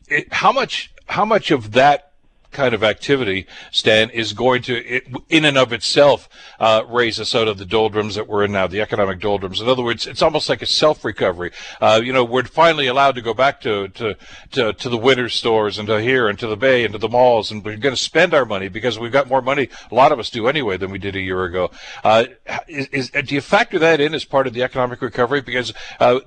[0.07, 0.91] It, how much?
[1.07, 2.14] How much of that
[2.55, 6.29] kind of activity, Stan, is going to, in and of itself,
[6.59, 9.59] uh, raise us out of the doldrums that we're in now, the economic doldrums.
[9.59, 11.51] In other words, it's almost like a self-recovery.
[11.81, 14.15] Uh, you know, we're finally allowed to go back to, to,
[14.51, 17.09] to, to the winter stores and to here and to the bay and to the
[17.09, 20.11] malls, and we're going to spend our money because we've got more money, a lot
[20.11, 21.69] of us do anyway, than we did a year ago.
[22.03, 22.25] Uh,
[22.67, 25.41] is, is, do you factor that in as part of the economic recovery?
[25.41, 26.21] Because uh,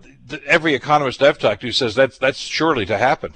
[0.47, 3.35] every economist I've talked to says that's, that's surely to happen.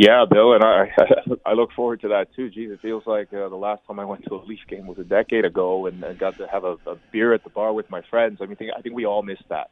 [0.00, 0.88] Yeah, Bill, and I
[1.44, 2.48] I look forward to that too.
[2.48, 4.96] Geez, it feels like uh, the last time I went to a Leaf game was
[4.96, 7.90] a decade ago, and, and got to have a, a beer at the bar with
[7.90, 8.38] my friends.
[8.40, 9.68] I mean, I think we all miss that.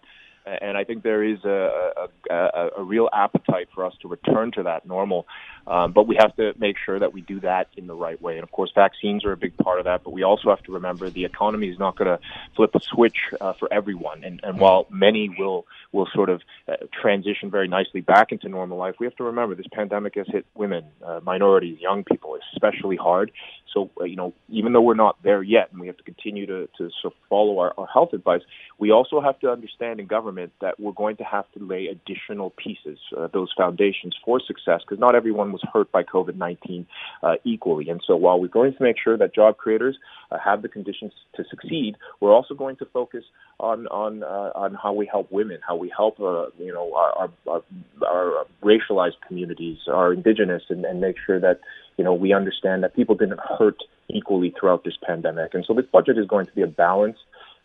[0.61, 4.63] And I think there is a, a, a real appetite for us to return to
[4.63, 5.27] that normal.
[5.67, 8.37] Um, but we have to make sure that we do that in the right way.
[8.37, 10.05] And of course, vaccines are a big part of that.
[10.05, 12.19] But we also have to remember the economy is not going to
[12.57, 14.25] flip a switch uh, for everyone.
[14.25, 18.79] And, and while many will will sort of uh, transition very nicely back into normal
[18.79, 22.97] life, we have to remember this pandemic has hit women, uh, minorities, young people especially
[22.97, 23.31] hard.
[23.73, 26.47] So, uh, you know, even though we're not there yet and we have to continue
[26.47, 28.43] to, to sort of follow our, our health advice,
[28.79, 32.51] we also have to understand in government that we're going to have to lay additional
[32.51, 36.87] pieces, uh, those foundations for success, because not everyone was hurt by COVID 19
[37.23, 37.89] uh, equally.
[37.89, 39.97] And so while we're going to make sure that job creators
[40.31, 43.25] uh, have the conditions to succeed, we're also going to focus
[43.61, 47.31] on on uh, on how we help women, how we help uh, you know our,
[47.47, 47.63] our,
[48.07, 51.61] our racialized communities, our indigenous, and, and make sure that
[51.97, 55.55] you know we understand that people didn't hurt equally throughout this pandemic.
[55.55, 57.21] And so this budget is going to be a balanced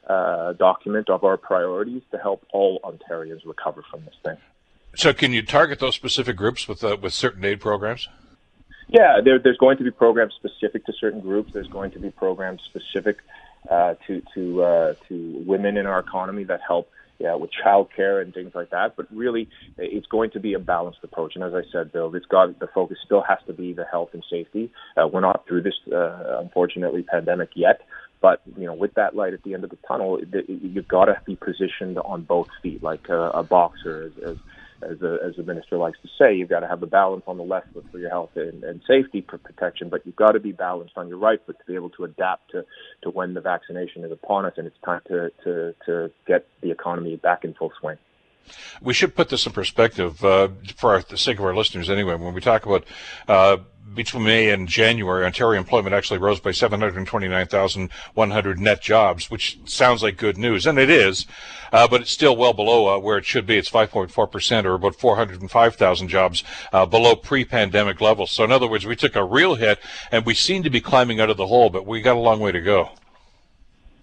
[0.07, 4.37] uh, document of our priorities to help all Ontarians recover from this thing.
[4.95, 8.07] So, can you target those specific groups with uh, with certain aid programs?
[8.89, 11.53] Yeah, there, there's going to be programs specific to certain groups.
[11.53, 13.17] There's going to be programs specific
[13.69, 16.89] uh, to to uh, to women in our economy that help
[17.19, 18.95] yeah, with childcare and things like that.
[18.95, 21.35] But really, it's going to be a balanced approach.
[21.35, 24.09] And as I said, Bill, it's got the focus still has to be the health
[24.13, 24.71] and safety.
[24.97, 27.81] Uh, we're not through this, uh, unfortunately, pandemic yet.
[28.21, 31.21] But you know, with that light at the end of the tunnel, you've got to
[31.25, 34.37] be positioned on both feet, like a, a boxer, as, as
[34.89, 37.37] as a, as the minister likes to say, you've got to have the balance on
[37.37, 40.51] the left foot for your health and, and safety protection, but you've got to be
[40.51, 42.65] balanced on your right foot to be able to adapt to,
[43.01, 46.71] to when the vaccination is upon us and it's time to, to, to get the
[46.71, 47.97] economy back in full swing.
[48.81, 52.15] We should put this in perspective uh, for our, the sake of our listeners anyway.
[52.15, 52.85] When we talk about
[53.27, 53.57] uh,
[53.93, 60.17] between May and January, Ontario employment actually rose by 729,100 net jobs, which sounds like
[60.17, 61.25] good news, and it is,
[61.71, 63.57] uh, but it's still well below uh, where it should be.
[63.57, 68.31] It's 5.4%, or about 405,000 jobs uh, below pre-pandemic levels.
[68.31, 69.79] So, in other words, we took a real hit,
[70.11, 72.39] and we seem to be climbing out of the hole, but we got a long
[72.39, 72.89] way to go.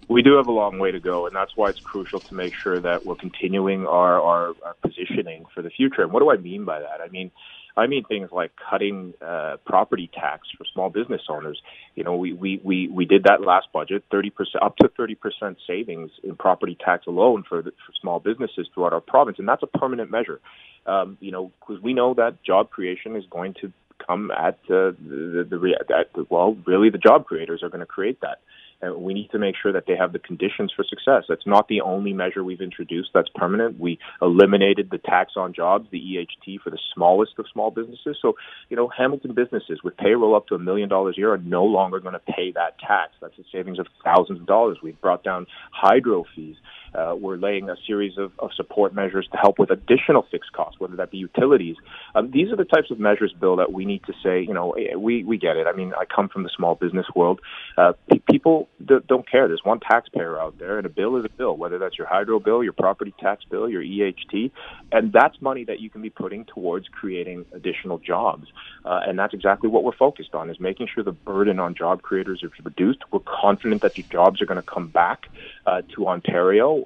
[0.07, 2.53] We do have a long way to go, and that's why it's crucial to make
[2.53, 6.01] sure that we're continuing our, our, our positioning for the future.
[6.01, 6.99] And what do I mean by that?
[7.01, 7.31] I mean,
[7.77, 11.61] I mean things like cutting uh, property tax for small business owners.
[11.95, 16.11] You know, we, we, we, we did that last budget, 30%, up to 30% savings
[16.23, 19.39] in property tax alone for, the, for small businesses throughout our province.
[19.39, 20.39] And that's a permanent measure.
[20.85, 23.71] Um, you know, because we know that job creation is going to
[24.05, 27.81] come at uh, the, the, the, at the, well, really the job creators are going
[27.81, 28.39] to create that.
[28.81, 31.23] And we need to make sure that they have the conditions for success.
[31.29, 33.79] That's not the only measure we've introduced that's permanent.
[33.79, 38.17] We eliminated the tax on jobs, the EHT, for the smallest of small businesses.
[38.21, 38.35] So,
[38.69, 41.63] you know, Hamilton businesses with payroll up to a million dollars a year are no
[41.63, 43.13] longer going to pay that tax.
[43.21, 44.79] That's a savings of thousands of dollars.
[44.81, 46.55] We've brought down hydro fees.
[46.93, 50.79] Uh, we're laying a series of, of support measures to help with additional fixed costs,
[50.79, 51.77] whether that be utilities.
[52.15, 54.71] Um, these are the types of measures, Bill, that we need to say, you know,
[54.73, 55.67] eh, we, we get it.
[55.67, 57.39] I mean, I come from the small business world.
[57.77, 57.93] Uh,
[58.29, 59.47] people don't care.
[59.47, 62.39] There's one taxpayer out there, and a bill is a bill, whether that's your hydro
[62.39, 64.51] bill, your property tax bill, your EHT,
[64.91, 68.47] and that's money that you can be putting towards creating additional jobs.
[68.83, 72.01] Uh, and that's exactly what we're focused on: is making sure the burden on job
[72.01, 72.99] creators is reduced.
[73.11, 75.27] We're confident that the jobs are going to come back
[75.65, 76.83] uh, to Ontario,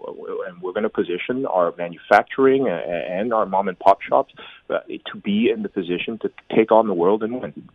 [0.48, 4.34] and we're going to position our manufacturing and our mom and pop shops
[4.70, 4.80] uh,
[5.12, 7.70] to be in the position to take on the world and win.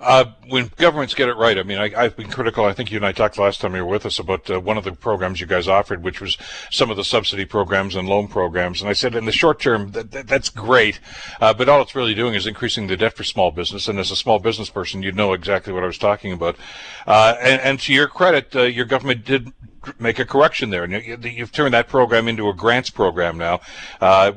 [0.00, 2.64] Uh, when governments get it right, I mean, I, have been critical.
[2.64, 4.76] I think you and I talked last time you were with us about uh, one
[4.76, 6.36] of the programs you guys offered, which was
[6.70, 8.80] some of the subsidy programs and loan programs.
[8.80, 11.00] And I said, in the short term, that, that, that's great,
[11.40, 13.88] uh, but all it's really doing is increasing the debt for small business.
[13.88, 16.56] And as a small business person, you know exactly what I was talking about.
[17.06, 19.52] Uh, and, and, to your credit, uh, your government did
[19.98, 23.60] make a correction there, and you, have turned that program into a grants program now
[24.00, 24.32] uh,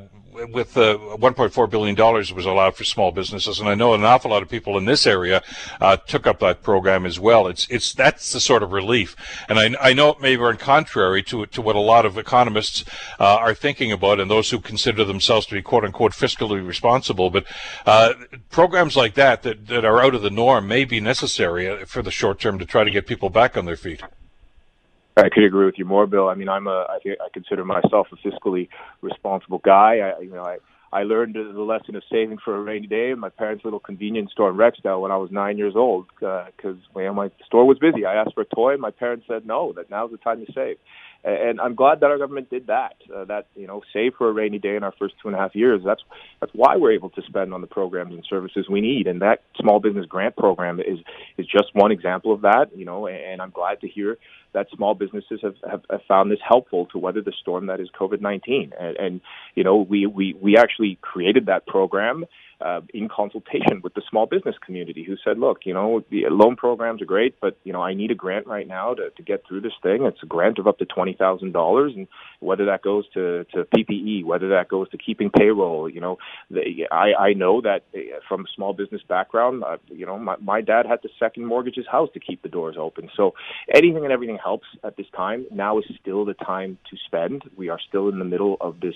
[0.52, 4.32] with uh, 1.4 billion dollars was allowed for small businesses, and I know an awful
[4.32, 5.42] lot of people in this area
[5.82, 7.48] uh, took up that program as well.
[7.48, 9.16] It's it's that's the sort of relief,
[9.48, 12.84] and I, I know it may run contrary to to what a lot of economists
[13.20, 17.30] uh, are thinking about, and those who consider themselves to be quote unquote fiscally responsible.
[17.30, 17.46] But
[17.86, 18.14] uh,
[18.50, 22.02] programs like that, that that are out of the norm may be necessary uh, for
[22.02, 24.02] the short term to try to get people back on their feet.
[25.18, 26.30] I could agree with you more, Bill.
[26.30, 28.70] I mean, I'm a I, I consider myself a fiscally
[29.02, 30.00] responsible guy.
[30.00, 30.58] I you know I
[30.92, 34.32] I learned the lesson of saving for a rainy day in my parents' little convenience
[34.32, 37.78] store in Rexdale when I was nine years old because uh, you my store was
[37.78, 38.06] busy.
[38.06, 40.52] I asked for a toy, and my parents said no, that now's the time to
[40.52, 40.78] save.
[41.24, 42.96] And I'm glad that our government did that.
[43.14, 45.40] Uh, that you know, save for a rainy day in our first two and a
[45.40, 45.82] half years.
[45.86, 46.02] That's
[46.40, 49.08] that's why we're able to spend on the programs and services we need.
[49.08, 51.00] And that small business grant program is
[51.38, 52.68] is just one example of that.
[52.76, 54.18] You know, and I'm glad to hear
[54.52, 57.90] that small businesses have, have, have found this helpful to weather the storm that is
[58.00, 58.72] COVID nineteen.
[58.80, 59.22] And, and
[59.56, 62.26] you know, we we we actually created that program
[62.62, 66.56] uh, in consultation with the small business community who said, look, you know, the loan
[66.56, 69.44] programs are great, but, you know, I need a grant right now to, to get
[69.48, 70.04] through this thing.
[70.04, 71.96] It's a grant of up to $20,000.
[71.96, 72.08] And
[72.40, 76.18] whether that goes to, to PPE, whether that goes to keeping payroll, you know,
[76.92, 80.62] I, I know that uh, from a small business background, uh, you know, my, my
[80.62, 83.10] dad had to second mortgage his house to keep the doors open.
[83.16, 83.36] So
[83.74, 85.46] anything and everything helps at this time.
[85.52, 87.44] Now is still the time to spend.
[87.56, 88.96] We are still in the middle of this,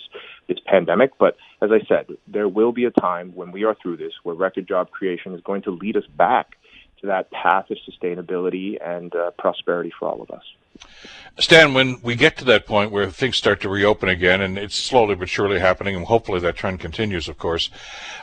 [0.50, 1.12] this pandemic.
[1.18, 4.36] But as I said, there will be a time when we are through this, where
[4.36, 6.58] record job creation is going to lead us back
[7.02, 10.44] to that path of sustainability and uh, prosperity for all of us.
[11.40, 14.76] Stan, when we get to that point where things start to reopen again, and it's
[14.76, 17.70] slowly but surely happening, and hopefully that trend continues, of course,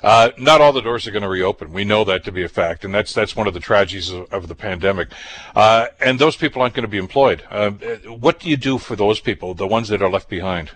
[0.03, 1.73] uh, not all the doors are going to reopen.
[1.73, 4.33] We know that to be a fact, and that's that's one of the tragedies of,
[4.33, 5.09] of the pandemic.
[5.55, 7.43] Uh, and those people aren't going to be employed.
[7.51, 10.71] Uh, what do you do for those people, the ones that are left behind?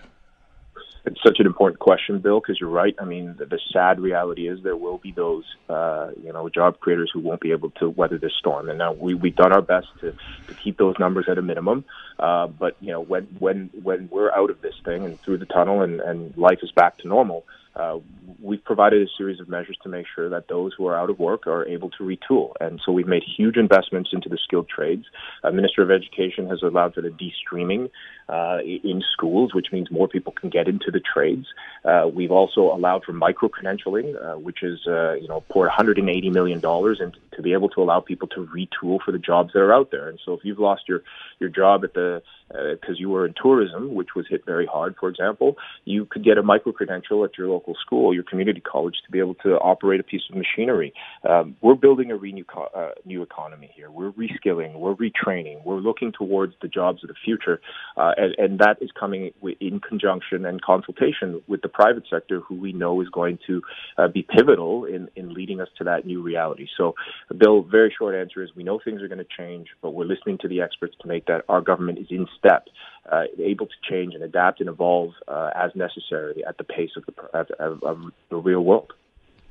[1.05, 2.95] It's such an important question, Bill, because you're right.
[2.99, 6.79] I mean, the, the, sad reality is there will be those, uh, you know, job
[6.79, 8.69] creators who won't be able to weather this storm.
[8.69, 10.15] And now we we've done our best to,
[10.47, 11.85] to keep those numbers at a minimum.
[12.17, 15.45] Uh, but you know, when when when we're out of this thing and through the
[15.45, 17.45] tunnel and, and life is back to normal,
[17.75, 17.99] uh,
[18.41, 21.19] we've provided a series of measures to make sure that those who are out of
[21.19, 22.53] work are able to retool.
[22.61, 25.05] And so we've made huge investments into the skilled trades.
[25.43, 27.89] Uh, Minister of Education has allowed for the de-streaming
[28.29, 31.45] uh, in schools, which means more people can get into the trades.
[31.83, 36.29] Uh, we've also allowed for micro credentialing, uh, which is uh, you know poured 180
[36.29, 39.59] million dollars into to be able to allow people to retool for the jobs that
[39.59, 40.07] are out there.
[40.09, 41.03] And so if you've lost your
[41.39, 44.95] your job at the because uh, you were in tourism, which was hit very hard,
[44.99, 48.95] for example, you could get a micro credential at your local school, your community college,
[49.05, 50.93] to be able to operate a piece of machinery.
[51.27, 53.89] Um, we're building a renew uh, new economy here.
[53.89, 57.59] We're reskilling, we're retraining, we're looking towards the jobs of the future,
[57.97, 62.55] uh, and, and, that is coming in conjunction and consultation with the private sector, who
[62.55, 63.61] we know is going to
[63.97, 66.67] uh, be pivotal in, in leading us to that new reality.
[66.77, 66.95] So,
[67.37, 70.37] Bill, very short answer is we know things are going to change, but we're listening
[70.41, 72.67] to the experts to make that our government is in step,
[73.11, 77.05] uh, able to change and adapt and evolve uh, as necessary at the pace of
[77.05, 78.93] the, of, of the real world.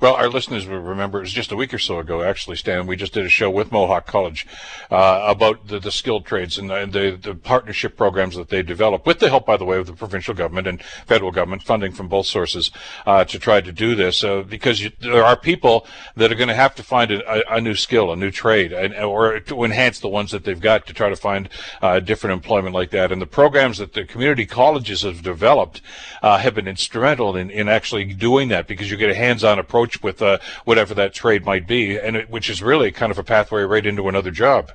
[0.01, 2.85] Well, our listeners will remember it was just a week or so ago, actually, Stan.
[2.85, 4.45] We just did a show with Mohawk College
[4.91, 8.61] uh, about the, the, skilled trades and, the, and the, the, partnership programs that they
[8.61, 11.93] developed, with the help, by the way, of the provincial government and federal government, funding
[11.93, 12.71] from both sources
[13.05, 14.21] uh, to try to do this.
[14.21, 15.87] Uh, because you, there are people
[16.17, 18.93] that are going to have to find a, a, new skill, a new trade, and,
[18.95, 21.47] or to enhance the ones that they've got to try to find
[21.81, 23.13] uh, different employment like that.
[23.13, 25.81] And the programs that the community colleges have developed
[26.21, 29.84] uh, have been instrumental in, in actually doing that because you get a hands-on approach
[29.85, 33.17] approach with uh, whatever that trade might be, and it, which is really kind of
[33.17, 34.71] a pathway right into another job.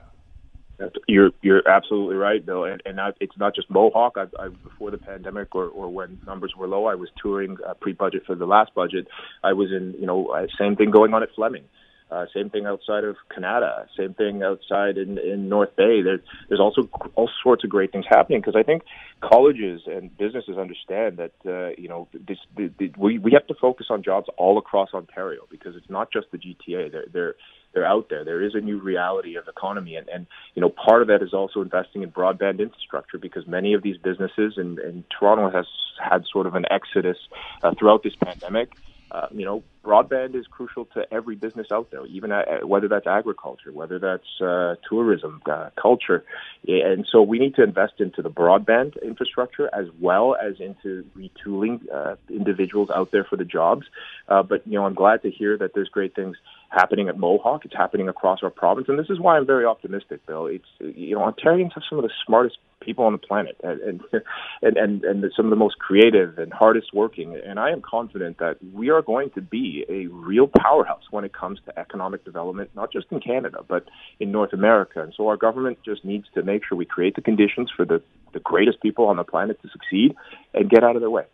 [1.07, 4.17] You're you're absolutely right, Bill, and, and not, it's not just Mohawk.
[4.17, 7.75] I, I, before the pandemic, or, or when numbers were low, I was touring uh,
[7.75, 9.07] pre-budget for the last budget.
[9.45, 11.65] I was in, you know, uh, same thing going on at Fleming.
[12.11, 13.87] Uh, same thing outside of Canada.
[13.97, 16.03] Same thing outside in, in North Bay.
[16.03, 18.83] There, there's also all sorts of great things happening because I think
[19.21, 23.55] colleges and businesses understand that uh, you know this, the, the, we we have to
[23.55, 26.91] focus on jobs all across Ontario because it's not just the GTA.
[26.91, 27.35] They're they're
[27.73, 28.25] they're out there.
[28.25, 31.33] There is a new reality of economy, and and you know part of that is
[31.33, 35.67] also investing in broadband infrastructure because many of these businesses and, and Toronto has
[36.03, 37.19] had sort of an exodus
[37.63, 38.73] uh, throughout this pandemic.
[39.11, 43.07] Uh, you know, broadband is crucial to every business out there, even at, whether that's
[43.07, 46.25] agriculture, whether that's uh, tourism, uh, culture.
[46.69, 51.81] And so we need to invest into the broadband infrastructure as well as into retooling
[51.93, 53.87] uh, individuals out there for the jobs.
[54.29, 56.37] Uh, but, you know, I'm glad to hear that there's great things
[56.71, 57.65] happening at Mohawk.
[57.65, 58.89] It's happening across our province.
[58.89, 60.47] And this is why I'm very optimistic, Bill.
[60.47, 64.01] It's, you know, Ontarians have some of the smartest people on the planet and,
[64.63, 67.39] and, and, and some of the most creative and hardest working.
[67.45, 71.33] And I am confident that we are going to be a real powerhouse when it
[71.33, 73.89] comes to economic development, not just in Canada, but
[74.21, 75.03] in North America.
[75.03, 78.01] And so our government just needs to make sure we create the conditions for the,
[78.33, 80.15] the greatest people on the planet to succeed
[80.55, 81.25] and get out of their way.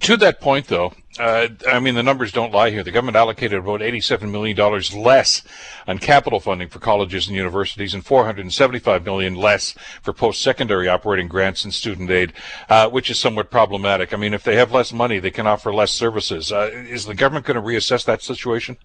[0.00, 2.82] To that point, though, uh, I mean, the numbers don't lie here.
[2.82, 4.56] The government allocated about $87 million
[5.02, 5.42] less
[5.86, 11.64] on capital funding for colleges and universities and 475 million less for post-secondary operating grants
[11.64, 12.32] and student aid,
[12.68, 14.14] uh, which is somewhat problematic.
[14.14, 16.50] I mean, if they have less money, they can offer less services.
[16.52, 18.78] Uh, is the government going to reassess that situation?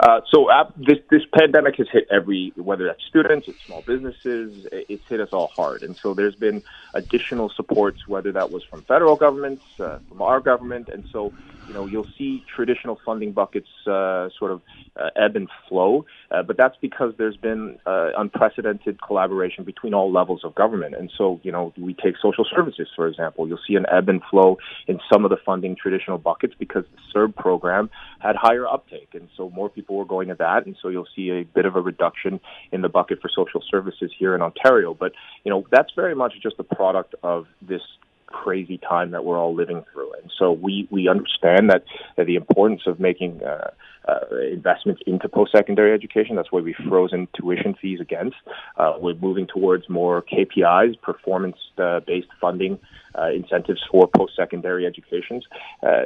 [0.00, 4.64] Uh, so uh, this this pandemic has hit every whether that's students, it's small businesses,
[4.70, 6.62] it's hit us all hard, and so there's been
[6.94, 11.32] additional supports, whether that was from federal governments, uh, from our government, and so
[11.68, 14.60] you know you'll see traditional funding buckets uh, sort of
[15.00, 20.12] uh, ebb and flow, uh, but that's because there's been uh, unprecedented collaboration between all
[20.12, 23.76] levels of government, and so you know we take social services for example, you'll see
[23.76, 24.56] an ebb and flow
[24.86, 27.90] in some of the funding traditional buckets because the CERB program
[28.20, 31.30] had higher uptake, and so more people were going to that, and so you'll see
[31.30, 32.40] a bit of a reduction
[32.72, 35.12] in the bucket for social services here in Ontario, but
[35.44, 37.82] you know that's very much just a product of this
[38.30, 40.12] crazy time that we're all living through.
[40.14, 41.84] And so we, we understand that,
[42.16, 43.70] that the importance of making uh,
[44.08, 46.36] uh, investments into post-secondary education.
[46.36, 48.36] That's why we've frozen tuition fees against.
[48.76, 52.78] Uh, we're moving towards more KPIs, performance-based funding
[53.14, 55.44] uh, incentives for post-secondary educations
[55.82, 56.04] uh,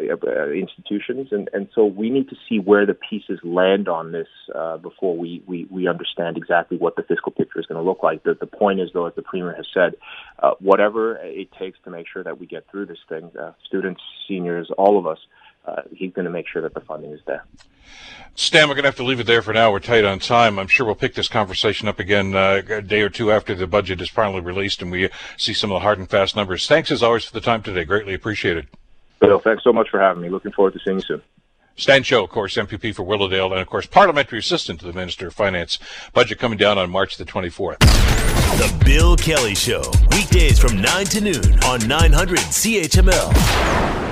[0.53, 4.79] institutions, and, and so we need to see where the pieces land on this uh,
[4.79, 8.23] before we, we, we understand exactly what the fiscal picture is going to look like.
[8.25, 9.95] The, the point is, though, as the premier has said,
[10.59, 13.31] whatever it takes to make sure that we get through this thing,
[13.67, 15.19] students, seniors, all of us
[15.65, 17.45] uh, he's going to make sure that the funding is there.
[18.35, 19.71] Stan, we're going to have to leave it there for now.
[19.71, 20.59] We're tight on time.
[20.59, 23.67] I'm sure we'll pick this conversation up again uh, a day or two after the
[23.67, 26.67] budget is finally released and we see some of the hard and fast numbers.
[26.67, 27.85] Thanks as always for the time today.
[27.85, 28.69] Greatly appreciated.
[29.21, 30.31] Bill, thanks so much for having me.
[30.31, 31.23] Looking forward to seeing you soon.
[31.77, 35.29] Stan Cho, of course, MPP for Willowdale, and of course, parliamentary assistant to the Minister
[35.29, 35.79] of Finance.
[36.13, 37.79] Budget coming down on March the 24th.
[37.79, 44.12] The Bill Kelly Show, weekdays from 9 to noon on 900 CHML.